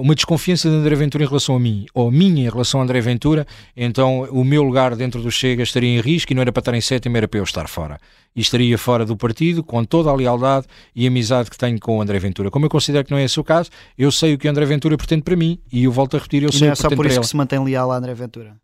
uma 0.00 0.14
desconfiança 0.14 0.70
de 0.70 0.74
André 0.74 0.94
Ventura 0.94 1.24
em 1.24 1.26
relação 1.26 1.54
a 1.54 1.60
mim, 1.60 1.86
ou 1.92 2.10
minha 2.10 2.46
em 2.46 2.48
relação 2.48 2.80
a 2.80 2.82
André 2.82 3.00
Ventura, 3.00 3.46
então 3.76 4.22
o 4.30 4.44
meu 4.44 4.62
lugar 4.62 4.96
dentro 4.96 5.20
do 5.20 5.30
Chega 5.30 5.62
estaria 5.62 5.90
em 5.90 6.00
risco 6.00 6.32
e 6.32 6.34
não 6.34 6.42
era 6.42 6.50
para 6.50 6.60
estar 6.60 6.74
em 6.74 6.80
sétimo, 6.80 7.16
era 7.16 7.28
para 7.28 7.38
eu 7.38 7.44
estar 7.44 7.68
fora. 7.68 7.98
E 8.34 8.40
estaria 8.40 8.76
fora 8.78 9.04
do 9.04 9.16
partido 9.16 9.62
com 9.62 9.84
toda 9.84 10.10
a 10.10 10.14
lealdade 10.14 10.66
e 10.94 11.06
amizade 11.06 11.50
que 11.50 11.58
tenho 11.58 11.78
com 11.78 11.98
o 11.98 12.02
André 12.02 12.18
Ventura. 12.18 12.50
Como 12.50 12.64
eu 12.64 12.70
considero 12.70 13.04
que 13.04 13.10
não 13.10 13.18
é 13.18 13.24
esse 13.24 13.38
o 13.38 13.44
caso, 13.44 13.70
eu 13.98 14.10
sei 14.10 14.34
o 14.34 14.38
que 14.38 14.48
André 14.48 14.64
Ventura 14.64 14.96
pretende 14.96 15.22
para 15.22 15.36
mim 15.36 15.58
e 15.72 15.84
eu 15.84 15.92
volto 15.92 16.16
a 16.16 16.18
repetir, 16.18 16.42
eu 16.42 16.50
e 16.50 16.52
sei 16.52 16.68
não 16.68 16.72
é 16.72 16.74
só 16.74 16.88
por 16.88 17.06
isso 17.06 17.20
que 17.20 17.26
se 17.26 17.36
mantém 17.36 17.62
leal 17.62 17.92
a 17.92 17.96
André 17.96 18.14
Ventura? 18.14 18.56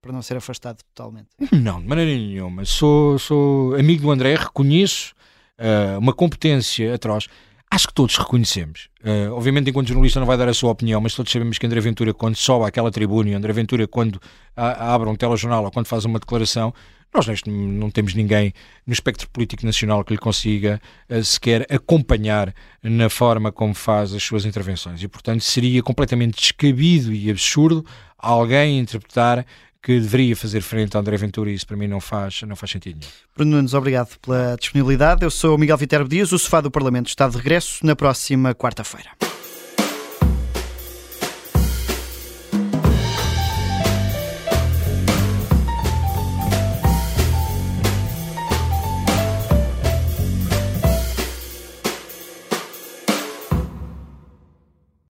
Para 0.00 0.12
não 0.12 0.22
ser 0.22 0.36
afastado 0.36 0.78
totalmente? 0.94 1.28
Não, 1.52 1.80
de 1.80 1.86
maneira 1.86 2.10
nenhuma. 2.10 2.64
Sou, 2.64 3.18
sou 3.18 3.74
amigo 3.74 4.02
do 4.02 4.10
André, 4.10 4.34
reconheço 4.34 5.12
uh, 5.58 5.98
uma 5.98 6.12
competência 6.12 6.94
atroz 6.94 7.26
acho 7.70 7.86
que 7.86 7.94
todos 7.94 8.16
reconhecemos. 8.16 8.88
Uh, 9.02 9.32
obviamente, 9.32 9.70
enquanto 9.70 9.88
jornalista, 9.88 10.18
não 10.18 10.26
vai 10.26 10.36
dar 10.36 10.48
a 10.48 10.54
sua 10.54 10.72
opinião, 10.72 11.00
mas 11.00 11.14
todos 11.14 11.30
sabemos 11.30 11.56
que 11.56 11.64
André 11.64 11.80
Ventura, 11.80 12.12
quando 12.12 12.36
sobe 12.36 12.66
àquela 12.66 12.90
tribuna, 12.90 13.30
e 13.30 13.34
André 13.34 13.52
Ventura, 13.52 13.86
quando 13.86 14.20
a, 14.56 14.94
abre 14.94 15.08
um 15.08 15.14
telejornal 15.14 15.64
ou 15.64 15.70
quando 15.70 15.86
faz 15.86 16.04
uma 16.04 16.18
declaração, 16.18 16.74
nós 17.14 17.26
neste, 17.26 17.50
não 17.50 17.90
temos 17.90 18.14
ninguém 18.14 18.52
no 18.86 18.92
espectro 18.92 19.28
político 19.30 19.64
nacional 19.64 20.04
que 20.04 20.12
lhe 20.12 20.18
consiga 20.18 20.80
uh, 21.08 21.22
sequer 21.22 21.66
acompanhar 21.70 22.52
na 22.82 23.08
forma 23.08 23.52
como 23.52 23.72
faz 23.72 24.12
as 24.12 24.22
suas 24.22 24.44
intervenções. 24.44 25.02
E, 25.02 25.08
portanto, 25.08 25.42
seria 25.42 25.82
completamente 25.82 26.40
descabido 26.40 27.12
e 27.12 27.30
absurdo 27.30 27.84
alguém 28.18 28.80
interpretar 28.80 29.46
que 29.82 29.98
deveria 29.98 30.36
fazer 30.36 30.60
frente 30.60 30.96
a 30.96 31.00
André 31.00 31.16
Ventura 31.16 31.50
e 31.50 31.54
isso 31.54 31.66
para 31.66 31.76
mim 31.76 31.86
não 31.86 32.00
faz, 32.00 32.42
não 32.42 32.54
faz 32.54 32.72
sentido 32.72 32.98
nenhum. 33.00 33.12
Bruno 33.34 33.56
Nunes, 33.56 33.74
obrigado 33.74 34.18
pela 34.20 34.56
disponibilidade. 34.58 35.24
Eu 35.24 35.30
sou 35.30 35.54
o 35.54 35.58
Miguel 35.58 35.76
Viterbo 35.76 36.08
Dias, 36.08 36.32
o 36.32 36.38
Sofá 36.38 36.60
do 36.60 36.70
Parlamento 36.70 37.08
está 37.08 37.28
de 37.28 37.36
regresso 37.36 37.84
na 37.84 37.96
próxima 37.96 38.54
quarta-feira. 38.54 39.10